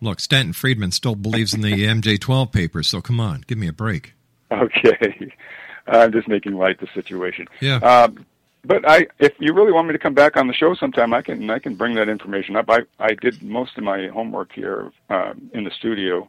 Look, 0.00 0.20
Stanton 0.20 0.52
Friedman 0.52 0.92
still 0.92 1.14
believes 1.16 1.54
in 1.54 1.62
the 1.62 1.72
MJ12 1.86 2.52
papers, 2.52 2.88
so 2.88 3.00
come 3.00 3.20
on, 3.20 3.42
give 3.46 3.58
me 3.58 3.68
a 3.68 3.72
break. 3.72 4.12
Okay, 4.52 5.32
I'm 5.86 6.12
just 6.12 6.28
making 6.28 6.52
light 6.54 6.80
of 6.82 6.88
the 6.88 7.02
situation. 7.02 7.48
Yeah. 7.60 7.76
Um, 7.76 8.26
but 8.66 8.88
I, 8.88 9.06
if 9.18 9.32
you 9.38 9.52
really 9.52 9.72
want 9.72 9.88
me 9.88 9.92
to 9.92 9.98
come 9.98 10.14
back 10.14 10.36
on 10.36 10.46
the 10.46 10.54
show 10.54 10.74
sometime, 10.74 11.12
I 11.12 11.22
can 11.22 11.50
I 11.50 11.58
can 11.58 11.74
bring 11.74 11.94
that 11.96 12.08
information 12.08 12.56
up. 12.56 12.70
I 12.70 12.80
I 12.98 13.14
did 13.14 13.42
most 13.42 13.76
of 13.76 13.84
my 13.84 14.08
homework 14.08 14.52
here 14.52 14.90
uh, 15.10 15.34
in 15.52 15.64
the 15.64 15.70
studio, 15.70 16.28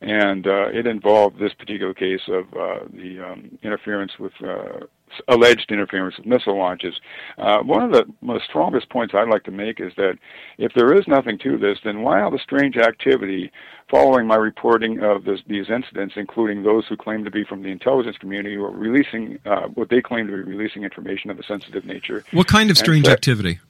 and 0.00 0.46
uh, 0.46 0.68
it 0.68 0.86
involved 0.86 1.38
this 1.38 1.54
particular 1.54 1.94
case 1.94 2.22
of 2.28 2.44
uh, 2.54 2.84
the 2.92 3.20
um, 3.20 3.58
interference 3.62 4.12
with 4.18 4.32
uh, 4.42 4.86
alleged 5.28 5.70
interference 5.70 6.16
with 6.16 6.26
missile 6.26 6.58
launches. 6.58 7.00
Uh, 7.38 7.58
one 7.60 7.82
of 7.82 7.92
the 7.92 8.04
most 8.20 8.44
strongest 8.44 8.88
points 8.90 9.14
I'd 9.14 9.28
like 9.28 9.44
to 9.44 9.50
make 9.50 9.80
is 9.80 9.92
that 9.96 10.18
if 10.58 10.72
there 10.74 10.94
is 10.94 11.06
nothing 11.06 11.38
to 11.38 11.56
this, 11.56 11.78
then 11.84 12.02
why 12.02 12.20
all 12.22 12.30
the 12.30 12.38
strange 12.38 12.76
activity 12.76 13.50
following 13.90 14.26
my 14.26 14.36
reporting 14.36 15.02
of 15.02 15.24
this, 15.24 15.40
these 15.46 15.70
incidents, 15.70 16.14
including 16.16 16.62
those 16.62 16.86
who 16.86 16.96
claim 16.96 17.24
to 17.24 17.30
be 17.30 17.44
from 17.44 17.62
the 17.62 17.70
intelligence 17.70 18.16
community 18.18 18.56
who 18.56 18.64
are 18.64 18.70
releasing 18.70 19.38
uh, 19.46 19.68
what 19.68 19.88
they 19.88 20.02
claim 20.02 20.26
to 20.26 20.32
be 20.32 20.42
releasing 20.42 20.82
information 20.82 21.30
of 21.30 21.38
a 21.38 21.42
sensitive 21.44 21.84
nature? 21.84 22.24
What 22.32 22.48
kind 22.48 22.70
of 22.70 22.76
strange 22.76 23.06
that- 23.06 23.12
activity? 23.12 23.60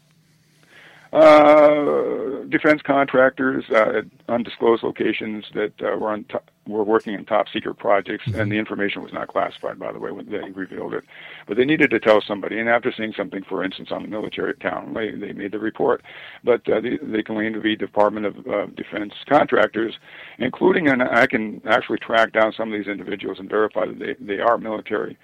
Uh, 1.13 2.43
defense 2.49 2.83
contractors 2.83 3.65
uh, 3.71 3.99
at 3.99 4.05
undisclosed 4.29 4.83
locations 4.83 5.45
that 5.55 5.73
uh, 5.81 5.97
were 5.97 6.11
on 6.11 6.25
to- 6.25 6.43
were 6.67 6.83
working 6.83 7.15
in 7.15 7.25
top 7.25 7.47
secret 7.53 7.75
projects, 7.75 8.27
and 8.35 8.51
the 8.51 8.59
information 8.59 9.01
was 9.01 9.13
not 9.13 9.29
classified, 9.29 9.79
by 9.79 9.93
the 9.93 10.01
way, 10.01 10.11
when 10.11 10.29
they 10.29 10.51
revealed 10.51 10.95
it. 10.95 11.05
But 11.47 11.57
they 11.57 11.65
needed 11.65 11.91
to 11.91 12.01
tell 12.01 12.21
somebody, 12.21 12.59
and 12.59 12.69
after 12.69 12.93
seeing 12.93 13.13
something, 13.13 13.45
for 13.45 13.63
instance, 13.63 13.91
on 13.93 14.03
the 14.03 14.09
military 14.09 14.55
town, 14.55 14.93
they, 14.93 15.13
they 15.13 15.33
made 15.33 15.53
the 15.53 15.61
report. 15.61 16.03
But 16.43 16.69
uh, 16.69 16.81
they, 16.81 16.99
they 17.01 17.23
claim 17.23 17.53
to 17.53 17.61
be 17.61 17.77
Department 17.77 18.27
of 18.27 18.47
uh, 18.49 18.67
Defense 18.75 19.15
contractors, 19.29 19.97
including, 20.39 20.89
and 20.89 21.03
I 21.05 21.29
can 21.29 21.63
actually 21.67 21.99
track 21.99 22.33
down 22.33 22.53
some 22.53 22.73
of 22.73 22.79
these 22.79 22.89
individuals 22.91 23.39
and 23.39 23.49
verify 23.49 23.87
that 23.87 23.99
they, 24.01 24.17
they 24.19 24.41
are 24.41 24.59
military 24.59 25.17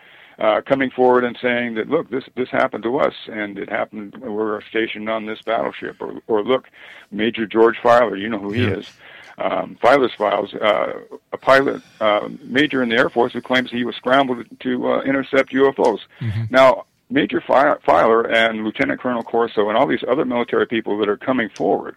uh, 0.43 0.61
coming 0.63 0.91
forward 0.91 1.25
and 1.25 1.37
saying 1.41 1.75
that 1.77 1.89
look, 1.89 2.11
this 2.11 2.25
this 2.35 2.51
happened 2.51 2.83
to 2.85 2.99
us, 2.99 3.15
and 3.31 3.59
it 3.59 3.69
happened. 3.71 4.17
We're 4.21 4.61
stationed 4.63 5.09
on 5.09 5.27
this 5.27 5.41
battleship, 5.43 5.97
or 6.01 6.11
or 6.27 6.43
look, 6.43 6.65
Major 7.11 7.47
George 7.47 7.77
Filer, 7.83 8.17
you 8.17 8.29
know 8.29 8.39
who 8.39 8.53
he 8.53 8.63
Yeah. 8.65 8.79
is. 8.79 8.91
Um, 9.39 9.77
Filer's 9.81 10.13
files, 10.19 10.53
uh, 10.55 10.93
a 11.33 11.39
pilot, 11.39 11.81
uh, 12.01 12.29
major 12.43 12.83
in 12.83 12.91
the 12.91 12.97
Air 12.97 13.09
Force, 13.09 13.33
who 13.33 13.41
claims 13.41 13.71
he 13.71 13.85
was 13.85 13.97
scrambled 13.97 14.45
to 14.61 14.73
uh, 14.93 15.01
intercept 15.03 15.53
UFOs. 15.53 16.01
Now, 16.51 16.85
Major 17.09 17.41
Filer 17.41 18.23
and 18.31 18.63
Lieutenant 18.65 19.01
Colonel 19.01 19.23
Corso 19.23 19.69
and 19.71 19.77
all 19.79 19.87
these 19.87 20.05
other 20.07 20.25
military 20.27 20.67
people 20.67 20.99
that 20.99 21.09
are 21.09 21.17
coming 21.17 21.49
forward 21.49 21.97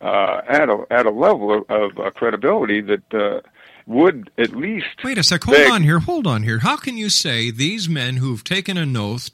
uh, 0.00 0.42
at 0.48 0.68
a 0.68 0.86
at 0.90 1.06
a 1.06 1.10
level 1.10 1.52
of, 1.52 1.64
of 1.70 1.98
uh, 1.98 2.10
credibility 2.10 2.80
that 2.82 3.14
uh, 3.14 3.40
would 3.86 4.30
at 4.38 4.54
least 4.56 4.86
Wait 5.04 5.18
a 5.18 5.22
sec. 5.22 5.42
Hold 5.44 5.56
beg- 5.58 5.70
on 5.70 5.82
here. 5.82 6.00
Hold 6.00 6.26
on 6.26 6.42
here. 6.42 6.58
How 6.60 6.76
can 6.76 6.96
you 6.96 7.10
say 7.10 7.50
these 7.50 7.88
men 7.88 8.16
who've 8.16 8.44
taken 8.44 8.76
an 8.76 8.96
oath 8.96 9.30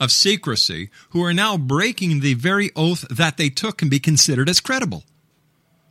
of 0.00 0.10
secrecy, 0.12 0.90
who 1.10 1.22
are 1.24 1.34
now 1.34 1.56
breaking 1.58 2.20
the 2.20 2.34
very 2.34 2.70
oath 2.76 3.04
that 3.10 3.36
they 3.36 3.48
took, 3.50 3.78
can 3.78 3.88
be 3.88 3.98
considered 3.98 4.48
as 4.48 4.60
credible? 4.60 5.04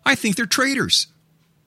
I 0.06 0.16
think 0.16 0.36
they're 0.38 0.46
traitors. 0.46 1.08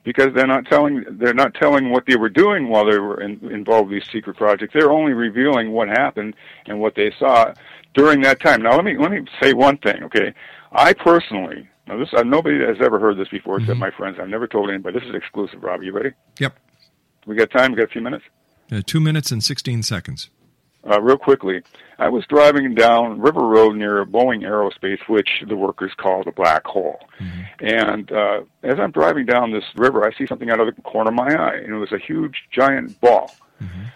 because 0.05 0.33
they're 0.35 0.47
not 0.47 0.65
telling 0.67 1.05
they're 1.11 1.35
not 1.35 1.53
telling 1.55 1.91
what 1.91 2.05
they 2.07 2.17
were 2.17 2.31
doing 2.31 2.69
while 2.69 2.87
they 2.87 2.99
were 2.99 3.21
in, 3.21 3.39
involved 3.51 3.93
in 3.93 3.99
these 3.99 4.09
secret 4.11 4.37
projects. 4.37 4.73
They're 4.73 4.91
only 4.91 5.13
revealing 5.13 5.73
what 5.73 5.89
happened 5.89 6.35
and 6.67 6.81
what 6.81 6.95
they 6.95 7.13
saw 7.19 7.53
during 7.95 8.23
that 8.23 8.41
time. 8.41 8.63
Now, 8.63 8.75
let 8.77 8.85
me 8.85 8.97
let 8.99 9.11
me 9.11 9.25
say 9.43 9.53
one 9.53 9.77
thing, 9.79 10.03
okay? 10.05 10.33
I 10.73 10.93
personally 10.95 11.69
now 11.91 11.99
this 11.99 12.09
uh, 12.15 12.23
nobody 12.23 12.61
has 12.65 12.77
ever 12.81 13.01
heard 13.01 13.19
this 13.19 13.29
before 13.29 13.59
except 13.59 13.79
my 13.79 13.91
friends. 13.91 14.19
I've 14.21 14.29
never 14.29 14.47
told 14.47 14.71
anybody. 14.71 15.01
This 15.01 15.09
is 15.09 15.15
exclusive, 15.15 15.63
Rob. 15.63 15.83
You 15.83 15.93
ready? 15.93 16.13
Yep. 16.39 16.57
We 17.27 17.35
got 17.35 17.51
time. 17.51 17.73
We 17.73 17.79
got 17.79 17.87
a 17.87 17.89
few 17.89 18.01
minutes. 18.01 18.25
Uh, 18.71 18.81
two 18.87 19.01
minutes 19.01 19.33
and 19.33 19.43
16 19.43 19.83
seconds. 19.83 20.31
uh, 20.89 21.01
real 21.01 21.19
quickly, 21.19 21.63
I 21.99 22.09
was 22.09 22.25
driving 22.29 22.75
down 22.75 23.21
River 23.21 23.41
Road 23.41 23.77
near 23.77 24.07
Boeing 24.07 24.43
Aerospace, 24.43 25.01
which 25.09 25.29
the 25.49 25.57
workers 25.57 25.91
call 25.97 26.23
the 26.23 26.31
black 26.31 26.65
hole. 26.65 27.01
And 27.59 28.11
uh, 28.13 28.43
as 28.63 28.79
I'm 28.79 28.93
driving 28.93 29.27
down 29.27 29.51
this 29.53 29.65
river, 29.77 30.07
I 30.07 30.17
see 30.17 30.27
something 30.27 30.49
out 30.49 30.61
of 30.61 30.75
the 30.75 30.81
corner 30.83 31.11
of 31.11 31.17
my 31.17 31.35
eye, 31.35 31.57
and 31.57 31.75
it 31.75 31.79
was 31.79 31.93
a 31.93 31.99
huge, 31.99 32.37
giant 32.53 33.01
ball. 33.01 33.35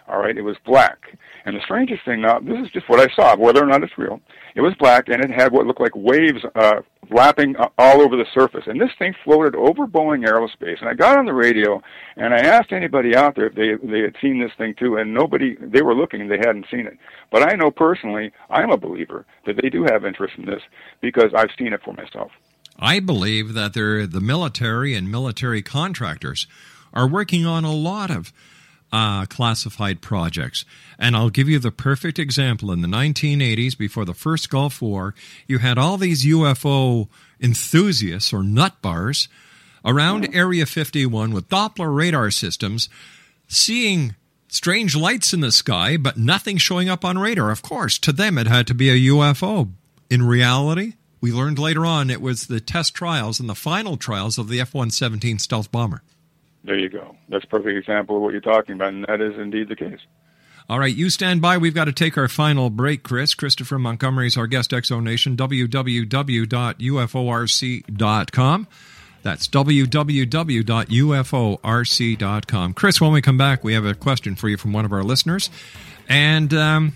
All 0.09 0.19
right, 0.19 0.37
it 0.37 0.43
was 0.43 0.57
black. 0.65 1.17
And 1.45 1.57
the 1.57 1.61
strangest 1.63 2.05
thing 2.05 2.23
now, 2.23 2.39
this 2.39 2.59
is 2.59 2.71
just 2.71 2.89
what 2.89 3.01
I 3.01 3.15
saw, 3.15 3.37
whether 3.37 3.63
or 3.63 3.67
not 3.67 3.83
it's 3.83 3.97
real. 3.99 4.21
It 4.55 4.61
was 4.61 4.75
black, 4.79 5.09
and 5.09 5.23
it 5.23 5.31
had 5.31 5.53
what 5.53 5.67
looked 5.67 5.81
like 5.81 5.95
waves 5.95 6.45
uh, 6.55 6.83
lapping 7.11 7.57
uh, 7.57 7.69
all 7.79 8.01
over 8.01 8.17
the 8.17 8.27
surface. 8.33 8.65
And 8.67 8.81
this 8.81 8.91
thing 8.99 9.15
floated 9.25 9.55
over 9.55 9.87
Boeing 9.87 10.27
Aerospace. 10.27 10.81
And 10.81 10.89
I 10.89 10.95
got 10.95 11.19
on 11.19 11.27
the 11.27 11.35
radio, 11.35 11.83
and 12.17 12.33
I 12.33 12.39
asked 12.39 12.73
anybody 12.73 13.17
out 13.17 13.35
there 13.35 13.47
if 13.47 13.55
they 13.55 13.75
they 13.87 14.01
had 14.01 14.15
seen 14.21 14.41
this 14.41 14.53
thing 14.57 14.75
too, 14.79 14.97
and 14.97 15.13
nobody. 15.13 15.57
They 15.61 15.83
were 15.83 15.95
looking, 15.95 16.21
and 16.21 16.31
they 16.31 16.39
hadn't 16.39 16.67
seen 16.71 16.87
it. 16.87 16.99
But 17.31 17.53
I 17.53 17.57
know 17.57 17.71
personally, 17.71 18.33
I'm 18.49 18.71
a 18.71 18.77
believer 18.77 19.27
that 19.47 19.57
they 19.61 19.71
do 19.71 19.85
have 19.91 20.05
interest 20.05 20.35
in 20.39 20.47
this 20.47 20.63
because 21.01 21.33
I've 21.37 21.51
seen 21.59 21.73
it 21.73 21.83
for 21.85 21.93
myself. 21.93 22.31
I 22.79 23.01
believe 23.01 23.55
that 23.55 23.73
they're, 23.73 24.07
the 24.07 24.21
military 24.21 24.95
and 24.95 25.11
military 25.11 25.63
contractors 25.63 26.47
are 26.93 27.09
working 27.09 27.47
on 27.47 27.65
a 27.65 27.73
lot 27.73 28.11
of 28.11 28.33
uh, 28.95 29.27
classified 29.27 30.01
projects. 30.01 30.65
And 31.01 31.17
I'll 31.17 31.29
give 31.29 31.49
you 31.49 31.59
the 31.59 31.73
perfect 31.73 32.17
example. 32.17 32.71
In 32.71 32.81
the 32.81 32.87
1980s, 32.87 33.77
before 33.77 34.05
the 34.05 34.15
first 34.15 34.49
Gulf 34.49 34.81
War, 34.81 35.17
you 35.49 35.59
had 35.59 35.79
all 35.79 35.97
these 35.97 36.25
UFO 36.25 37.09
enthusiasts 37.41 38.33
or 38.33 38.45
nut 38.45 38.81
bars 38.81 39.27
around 39.85 40.33
Area 40.33 40.65
51 40.65 41.33
with 41.33 41.49
Doppler 41.49 41.95
radar 41.95 42.31
systems 42.31 42.89
seeing 43.49 44.15
strange 44.47 44.95
lights 44.95 45.35
in 45.35 45.41
the 45.41 45.51
sky, 45.51 45.97
but 45.97 46.17
nothing 46.17 46.57
showing 46.57 46.89
up 46.89 47.05
on 47.05 47.19
radar. 47.19 47.51
Of 47.51 47.63
course, 47.63 47.99
to 47.99 48.13
them 48.13 48.39
it 48.39 48.47
had 48.47 48.69
to 48.69 48.75
be 48.75 48.91
a 48.91 49.13
UFO. 49.13 49.73
In 50.09 50.23
reality, 50.23 50.93
we 51.21 51.33
learned 51.33 51.59
later 51.59 51.85
on 51.85 52.11
it 52.11 52.23
was 52.23 52.47
the 52.47 52.61
test 52.61 52.95
trials 52.95 53.41
and 53.41 53.49
the 53.49 53.57
final 53.57 53.97
trials 53.97 54.39
of 54.39 54.49
the 54.49 54.61
F 54.61 54.73
117 54.73 55.41
stealth 55.41 55.73
bomber. 55.73 56.05
There 56.65 56.79
you 56.79 56.89
go. 56.89 57.17
That's 57.29 57.45
a 57.45 57.49
perfect 57.49 57.77
example 57.77 58.17
of 58.17 58.23
what 58.23 58.33
you're 58.33 58.41
talking 58.41 58.75
about, 58.75 58.95
and 58.95 59.05
that 59.05 59.21
is 59.21 59.39
indeed 59.39 59.69
the 59.69 59.77
case. 59.77 60.01
All 60.67 60.79
right, 60.79 60.95
you 60.95 61.11
stand 61.11 61.43
by. 61.43 61.59
We've 61.59 61.75
got 61.75 61.85
to 61.85 61.93
take 61.93 62.17
our 62.17 62.27
final 62.27 62.71
break, 62.71 63.03
Chris. 63.03 63.35
Christopher 63.35 63.79
Montgomery 63.79 64.29
is 64.29 64.39
our 64.39 64.47
guest, 64.47 64.73
X 64.73 64.89
Zone 64.89 65.05
Nation, 65.05 65.37
www.uforc.com. 65.37 66.09
That's 69.23 69.47
www.uforc.com. 69.49 69.95
Chris, 72.75 73.01
when 73.01 73.13
we 73.13 73.23
come 73.23 73.39
back, 73.39 73.65
we 73.65 73.75
have 73.75 73.85
a 73.85 73.95
question 73.95 74.37
for 74.37 74.49
you 74.49 74.57
from 74.57 74.73
one 74.73 74.87
of 74.87 74.93
our 74.93 75.03
listeners. 75.03 75.51
And 76.09 76.53
um, 76.55 76.93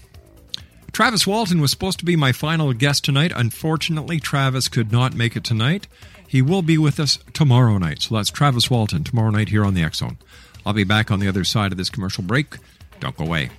Travis 0.93 1.27
Walton 1.27 1.61
was 1.61 1.71
supposed 1.71 1.99
to 1.99 2.05
be 2.05 2.17
my 2.17 2.33
final 2.33 2.73
guest 2.73 3.05
tonight. 3.05 3.33
Unfortunately, 3.35 4.21
Travis 4.21 4.69
could 4.69 4.93
not 4.93 5.15
make 5.15 5.37
it 5.37 5.45
tonight. 5.45 5.89
He 6.29 6.43
will 6.43 6.63
be 6.63 6.77
with 6.77 7.01
us 7.01 7.19
tomorrow 7.33 7.79
night. 7.79 8.03
So 8.03 8.15
that's 8.15 8.31
Travis 8.31 8.71
Walton 8.71 9.03
tomorrow 9.03 9.31
night 9.31 9.49
here 9.49 9.65
on 9.65 9.73
the 9.75 9.89
Zone. 9.93 10.19
I'll 10.67 10.75
be 10.75 10.85
back 10.85 11.11
on 11.11 11.19
the 11.19 11.29
other 11.29 11.43
side 11.43 11.73
of 11.73 11.79
this 11.79 11.89
commercial 11.89 12.23
break. 12.23 12.57
Don't 13.01 13.17
go 13.17 13.25
away. 13.25 13.51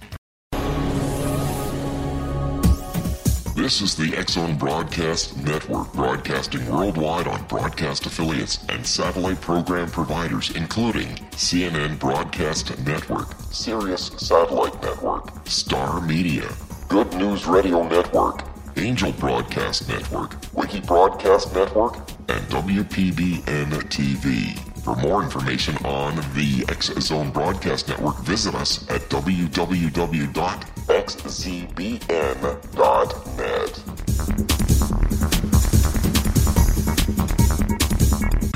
This 3.55 3.81
is 3.81 3.95
the 3.95 4.15
X 4.15 4.33
Zone 4.33 4.57
Broadcast 4.57 5.35
Network, 5.43 5.91
broadcasting 5.93 6.65
worldwide 6.71 7.27
on 7.27 7.43
broadcast 7.47 8.05
affiliates 8.05 8.65
and 8.69 8.85
satellite 8.85 9.41
program 9.41 9.89
providers, 9.89 10.51
including 10.55 11.07
CNN 11.31 11.99
Broadcast 11.99 12.77
Network, 12.85 13.27
Sirius 13.51 14.11
Satellite 14.17 14.81
Network, 14.81 15.47
Star 15.47 15.99
Media, 15.99 16.47
Good 16.87 17.13
News 17.15 17.47
Radio 17.47 17.87
Network, 17.87 18.43
Angel 18.79 19.11
Broadcast 19.11 19.89
Network, 19.89 20.37
Wiki 20.53 20.79
Broadcast 20.79 21.53
Network, 21.53 21.97
and 22.29 22.41
WPBN 22.47 23.71
TV. 23.89 24.57
For 24.85 24.95
more 24.95 25.21
information 25.21 25.75
on 25.85 26.15
the 26.33 26.65
X 26.69 26.85
Zone 27.01 27.29
Broadcast 27.29 27.89
Network, 27.89 28.17
visit 28.19 28.55
us 28.55 28.89
at 28.89 29.01
www.xzbn.net. 29.09 30.29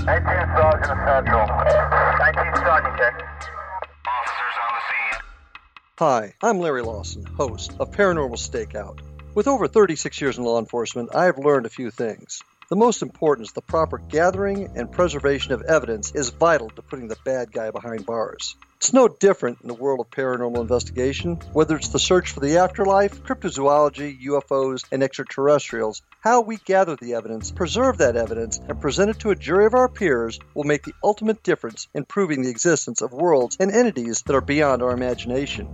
19 0.06 0.26
Sergeant 0.56 1.00
Central. 1.06 1.48
19 1.48 2.56
Sergeant 2.56 2.98
check. 2.98 3.16
Officers 4.08 4.56
on 4.64 4.72
the 4.72 4.82
scene. 4.88 5.20
Hi, 6.00 6.34
I'm 6.42 6.60
Larry 6.60 6.82
Lawson, 6.82 7.26
host 7.26 7.74
of 7.82 7.92
Paranormal 7.92 8.38
Stakeout. 8.38 9.02
With 9.36 9.48
over 9.48 9.68
36 9.68 10.22
years 10.22 10.38
in 10.38 10.44
law 10.44 10.60
enforcement, 10.60 11.16
I 11.16 11.26
have 11.26 11.40
learned 11.40 11.66
a 11.66 11.70
few 11.70 11.90
things. 11.90 12.44
The 12.70 12.76
most 12.76 13.02
important 13.02 13.48
is 13.48 13.54
the 13.54 13.62
proper 13.62 13.98
gathering 13.98 14.70
and 14.76 14.92
preservation 14.92 15.54
of 15.54 15.64
evidence 15.64 16.12
is 16.12 16.30
vital 16.30 16.70
to 16.70 16.84
putting 16.84 17.08
the 17.08 17.18
bad 17.26 17.52
guy 17.52 17.72
behind 17.72 18.06
bars. 18.06 18.56
It's 18.78 18.94
no 18.94 19.08
different 19.08 19.60
in 19.64 19.70
the 19.70 19.74
world 19.74 20.02
of 20.02 20.12
paranormal 20.12 20.62
investigation. 20.62 21.40
Whether 21.52 21.76
it's 21.78 21.90
the 21.90 21.98
search 21.98 22.30
for 22.30 22.42
the 22.42 22.58
afterlife, 22.58 23.24
cryptozoology, 23.24 24.24
UFOs, 24.24 24.86
and 24.92 25.02
extraterrestrials, 25.02 26.04
how 26.20 26.42
we 26.42 26.58
gather 26.58 26.96
the 26.96 27.16
evidence, 27.16 27.50
preserve 27.50 27.98
that 27.98 28.16
evidence, 28.16 28.60
and 28.60 28.80
present 28.80 29.10
it 29.10 29.20
to 29.22 29.32
a 29.32 29.36
jury 29.36 29.66
of 29.66 29.74
our 29.74 29.90
peers 29.90 30.40
will 30.54 30.64
make 30.64 30.84
the 30.84 30.94
ultimate 31.04 31.42
difference 31.42 31.88
in 31.96 32.06
proving 32.06 32.44
the 32.44 32.52
existence 32.52 33.02
of 33.02 33.14
worlds 33.14 33.58
and 33.60 33.72
entities 33.72 34.22
that 34.28 34.36
are 34.36 34.42
beyond 34.42 34.84
our 34.84 34.92
imagination. 34.92 35.74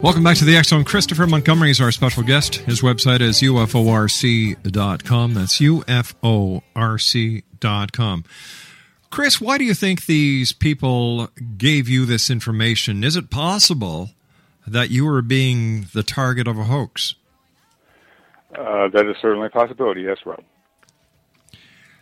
Welcome 0.00 0.22
back 0.22 0.36
to 0.36 0.44
the 0.44 0.56
X 0.56 0.68
Zone. 0.68 0.84
Christopher 0.84 1.26
Montgomery 1.26 1.72
is 1.72 1.80
our 1.80 1.90
special 1.90 2.22
guest. 2.22 2.54
His 2.54 2.82
website 2.82 3.20
is 3.20 3.40
uforc.com. 3.40 5.34
That's 5.34 5.58
uforc.com. 5.58 6.14
Chris, 9.10 9.40
why 9.40 9.58
do 9.58 9.64
you 9.64 9.74
think 9.74 10.06
these 10.06 10.52
people 10.52 11.30
gave 11.56 11.88
you 11.88 12.06
this 12.06 12.30
information? 12.30 13.02
Is 13.02 13.16
it 13.16 13.28
possible 13.28 14.10
that 14.68 14.90
you 14.90 15.04
were 15.04 15.20
being 15.20 15.88
the 15.92 16.04
target 16.04 16.46
of 16.46 16.56
a 16.56 16.64
hoax? 16.64 17.16
Uh, 18.56 18.86
that 18.90 19.04
is 19.04 19.16
certainly 19.20 19.48
a 19.48 19.50
possibility. 19.50 20.02
Yes, 20.02 20.18
Rob. 20.24 20.44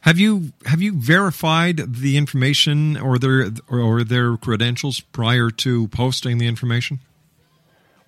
Have 0.02 0.18
you 0.18 0.52
have 0.66 0.82
you 0.82 1.00
verified 1.00 1.94
the 1.94 2.18
information 2.18 2.98
or 2.98 3.18
their 3.18 3.52
or 3.70 4.04
their 4.04 4.36
credentials 4.36 5.00
prior 5.00 5.48
to 5.48 5.88
posting 5.88 6.36
the 6.36 6.46
information? 6.46 7.00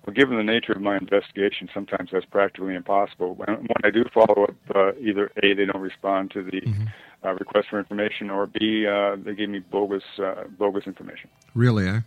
Well, 0.09 0.15
given 0.15 0.37
the 0.37 0.43
nature 0.43 0.71
of 0.71 0.81
my 0.81 0.97
investigation, 0.97 1.69
sometimes 1.71 2.09
that's 2.11 2.25
practically 2.25 2.73
impossible. 2.73 3.35
When, 3.35 3.47
when 3.47 3.77
I 3.83 3.91
do 3.91 4.03
follow 4.11 4.45
up, 4.45 4.55
uh, 4.73 4.93
either 4.95 5.31
A, 5.43 5.53
they 5.53 5.65
don't 5.65 5.81
respond 5.81 6.31
to 6.31 6.41
the 6.41 6.61
Mm-hmm. 6.61 6.85
uh, 7.23 7.33
request 7.33 7.67
for 7.69 7.77
information, 7.77 8.31
or 8.31 8.47
B, 8.47 8.87
uh, 8.87 9.17
they 9.17 9.35
give 9.35 9.51
me 9.51 9.59
bogus 9.59 10.01
uh, 10.17 10.45
bogus 10.57 10.87
information. 10.87 11.29
Really, 11.53 11.87
eh? 11.87 11.99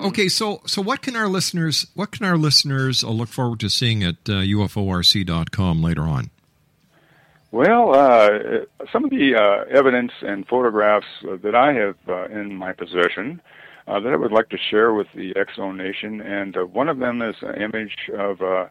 Okay, 0.00 0.28
so 0.28 0.60
so 0.66 0.82
what 0.82 1.00
can 1.00 1.16
our 1.16 1.28
listeners 1.28 1.86
what 1.94 2.10
can 2.10 2.26
our 2.26 2.36
listeners 2.36 3.02
uh, 3.02 3.08
look 3.08 3.28
forward 3.30 3.60
to 3.60 3.70
seeing 3.70 4.02
at 4.04 4.16
uh, 4.28 4.42
uforc.com 4.44 5.82
later 5.82 6.02
on? 6.02 6.28
Well, 7.52 7.94
uh, 7.94 8.28
some 8.92 9.04
of 9.04 9.10
the 9.10 9.34
uh, 9.34 9.64
evidence 9.74 10.12
and 10.20 10.46
photographs 10.46 11.06
that 11.22 11.54
I 11.54 11.72
have 11.72 11.96
uh, 12.06 12.26
in 12.26 12.54
my 12.54 12.72
possession 12.74 13.40
uh, 13.88 14.00
that 14.00 14.12
I 14.12 14.16
would 14.16 14.32
like 14.32 14.50
to 14.50 14.58
share 14.70 14.92
with 14.92 15.06
the 15.14 15.34
X 15.36 15.56
Zone 15.56 15.76
Nation, 15.76 16.20
and 16.20 16.56
uh, 16.56 16.64
one 16.64 16.88
of 16.88 16.98
them 16.98 17.22
is 17.22 17.36
an 17.42 17.60
image 17.60 18.10
of 18.16 18.40
uh, 18.42 18.66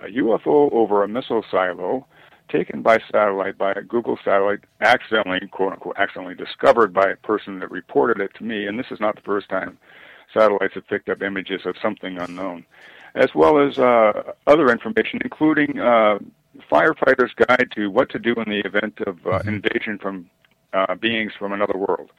a 0.00 0.06
UFO 0.16 0.72
over 0.72 1.02
a 1.02 1.08
missile 1.08 1.44
silo 1.50 2.06
taken 2.48 2.82
by 2.82 2.98
satellite, 3.10 3.58
by 3.58 3.72
a 3.72 3.82
Google 3.82 4.18
satellite, 4.24 4.60
accidentally, 4.80 5.40
quote 5.50 5.72
unquote, 5.72 5.96
accidentally 5.98 6.34
discovered 6.34 6.92
by 6.92 7.10
a 7.10 7.16
person 7.16 7.58
that 7.60 7.70
reported 7.70 8.22
it 8.22 8.34
to 8.36 8.44
me, 8.44 8.66
and 8.66 8.78
this 8.78 8.86
is 8.90 9.00
not 9.00 9.16
the 9.16 9.22
first 9.22 9.48
time 9.48 9.78
satellites 10.32 10.74
have 10.74 10.86
picked 10.88 11.08
up 11.08 11.22
images 11.22 11.62
of 11.64 11.74
something 11.80 12.18
unknown, 12.18 12.64
as 13.14 13.34
well 13.34 13.58
as 13.58 13.78
uh, 13.78 14.32
other 14.46 14.70
information, 14.70 15.20
including 15.24 15.78
uh, 15.78 16.18
firefighters' 16.70 17.34
guide 17.46 17.68
to 17.74 17.88
what 17.88 18.10
to 18.10 18.18
do 18.18 18.34
in 18.34 18.50
the 18.50 18.60
event 18.60 18.98
of 19.06 19.18
uh, 19.26 19.40
invasion 19.46 19.98
from 20.00 20.28
uh, 20.72 20.94
beings 20.94 21.32
from 21.38 21.52
another 21.52 21.76
world. 21.76 22.10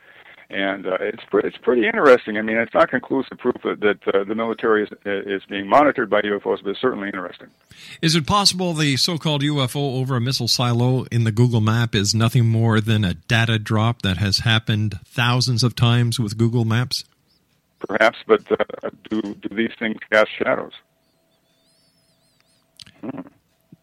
And 0.51 0.87
uh, 0.87 0.97
it's 0.99 1.23
pre- 1.29 1.43
it's 1.43 1.57
pretty 1.57 1.85
interesting. 1.85 2.37
I 2.37 2.41
mean, 2.41 2.57
it's 2.57 2.73
not 2.73 2.89
conclusive 2.89 3.37
proof 3.37 3.57
that, 3.63 3.79
that 3.81 4.15
uh, 4.15 4.23
the 4.23 4.33
military 4.33 4.83
is 4.83 4.89
is 5.05 5.43
being 5.47 5.69
monitored 5.69 6.09
by 6.09 6.21
UFOs, 6.21 6.63
but 6.63 6.71
it's 6.71 6.81
certainly 6.81 7.07
interesting. 7.07 7.49
Is 8.01 8.15
it 8.15 8.25
possible 8.25 8.73
the 8.73 8.97
so-called 8.97 9.43
UFO 9.43 9.99
over 9.99 10.15
a 10.15 10.21
missile 10.21 10.47
silo 10.47 11.03
in 11.11 11.23
the 11.23 11.31
Google 11.31 11.61
map 11.61 11.93
is 11.93 12.15
nothing 12.15 12.47
more 12.47 12.81
than 12.81 13.05
a 13.05 13.13
data 13.13 13.59
drop 13.59 14.01
that 14.01 14.17
has 14.17 14.39
happened 14.39 14.99
thousands 15.05 15.61
of 15.61 15.75
times 15.75 16.19
with 16.19 16.35
Google 16.35 16.65
Maps? 16.65 17.03
Perhaps, 17.79 18.17
but 18.25 18.41
uh, 18.51 18.89
do 19.07 19.21
do 19.21 19.55
these 19.55 19.71
things 19.77 19.97
cast 20.11 20.29
shadows? 20.35 20.73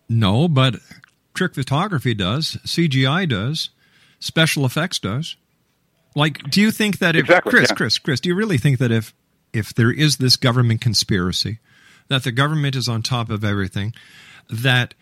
No, 0.09 0.49
but 0.49 0.77
trick 1.33 1.55
photography 1.55 2.14
does, 2.14 2.59
CGI 2.64 3.29
does, 3.29 3.71
special 4.19 4.64
effects 4.64 4.99
does. 4.99 5.37
Like, 6.17 6.43
do 6.51 6.62
you 6.62 6.71
think 6.71 6.99
that 6.99 7.14
if 7.14 7.27
Exactly, 7.27 7.51
Chris, 7.51 7.71
yeah. 7.71 7.77
Chris, 7.77 7.99
Chris, 7.99 8.21
do 8.21 8.31
you 8.31 8.35
really 8.35 8.59
think 8.59 8.79
that 8.79 8.91
if 8.91 9.14
if 9.53 9.73
there 9.73 9.93
is 9.93 10.17
this 10.17 10.37
government 10.37 10.81
conspiracy, 10.81 11.61
that 12.09 12.25
the 12.25 12.33
government 12.33 12.75
is 12.75 12.89
on 12.89 13.03
top 13.03 13.31
of 13.31 13.45
everything, 13.45 13.95
that 14.51 14.95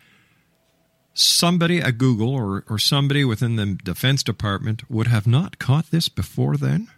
somebody 1.13 1.79
at 1.79 1.97
Google 1.97 2.29
or, 2.29 2.63
or 2.69 2.77
somebody 2.77 3.23
within 3.23 3.55
the 3.55 3.77
Defense 3.83 4.23
Department 4.23 4.89
would 4.89 5.07
have 5.07 5.25
not 5.25 5.57
caught 5.57 5.89
this 5.89 6.09
before 6.09 6.57
then? 6.57 6.89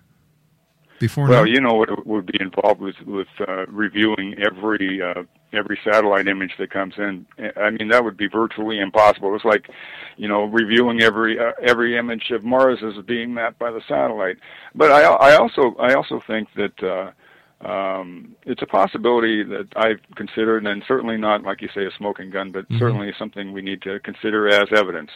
Before 1.00 1.28
Well, 1.28 1.46
now? 1.46 1.52
you 1.52 1.62
know 1.62 1.74
what 1.74 2.08
would 2.08 2.26
be 2.26 2.40
involved 2.42 2.82
with 2.82 2.96
with 3.06 3.28
uh, 3.48 3.66
reviewing 3.68 4.36
every 4.40 5.02
uh, 5.02 5.24
every 5.54 5.80
satellite 5.84 6.28
image 6.28 6.54
that 6.58 6.72
comes 6.72 6.96
in. 6.98 7.26
I 7.56 7.70
mean, 7.70 7.88
that 7.90 8.04
would 8.04 8.18
be 8.18 8.28
virtually 8.28 8.80
impossible. 8.80 9.36
It's 9.36 9.46
like, 9.46 9.70
you 10.18 10.28
know, 10.28 10.46
reviewing 10.46 11.02
every 11.02 11.40
uh, 11.40 11.52
every 11.62 11.98
image 11.98 12.32
of 12.32 12.44
Mars 12.44 12.80
as 12.84 13.04
being 13.06 13.34
mapped 13.34 13.60
by 13.60 13.72
the 13.72 13.82
satellite. 13.88 14.38
But 14.74 14.92
I 14.92 15.04
I 15.04 15.36
also 15.36 15.76
I 15.80 15.94
also 15.94 16.22
think 16.26 16.50
that. 16.56 16.84
Uh, 16.84 17.12
um, 17.60 18.36
it's 18.46 18.62
a 18.62 18.68
possibility 18.68 19.42
that 19.42 19.68
I've 19.76 20.00
considered, 20.16 20.68
and 20.68 20.84
certainly 20.88 21.18
not, 21.18 21.42
like 21.42 21.60
you 21.64 21.70
say, 21.74 21.86
a 21.88 21.92
smoking 21.98 22.30
gun, 22.30 22.52
but 22.52 22.70
Mhm. 22.70 22.78
certainly 22.78 23.12
something 23.18 23.52
we 23.52 23.64
need 23.64 23.82
to 23.82 24.00
consider 24.02 24.48
as 24.48 24.72
evidence. 24.72 25.10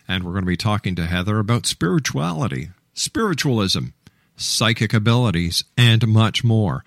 And 0.08 0.24
we're 0.24 0.32
going 0.32 0.42
to 0.42 0.48
be 0.48 0.56
talking 0.56 0.96
to 0.96 1.06
Heather 1.06 1.38
about 1.38 1.66
spirituality, 1.66 2.70
spiritualism, 2.94 3.90
psychic 4.38 4.94
abilities, 4.94 5.64
and 5.76 6.08
much 6.08 6.42
more. 6.42 6.82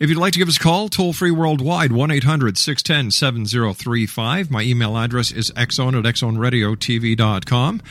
If 0.00 0.08
you'd 0.08 0.18
like 0.18 0.32
to 0.34 0.38
give 0.38 0.48
us 0.48 0.58
a 0.58 0.60
call, 0.60 0.88
toll 0.88 1.12
free 1.12 1.32
worldwide, 1.32 1.90
1 1.90 2.10
800 2.10 2.56
610 2.56 3.10
7035. 3.10 4.50
My 4.50 4.62
email 4.62 4.96
address 4.96 5.32
is 5.32 5.50
xzone 5.52 5.98
at 5.98 6.04
xzoneradiotv.com. 6.04 7.82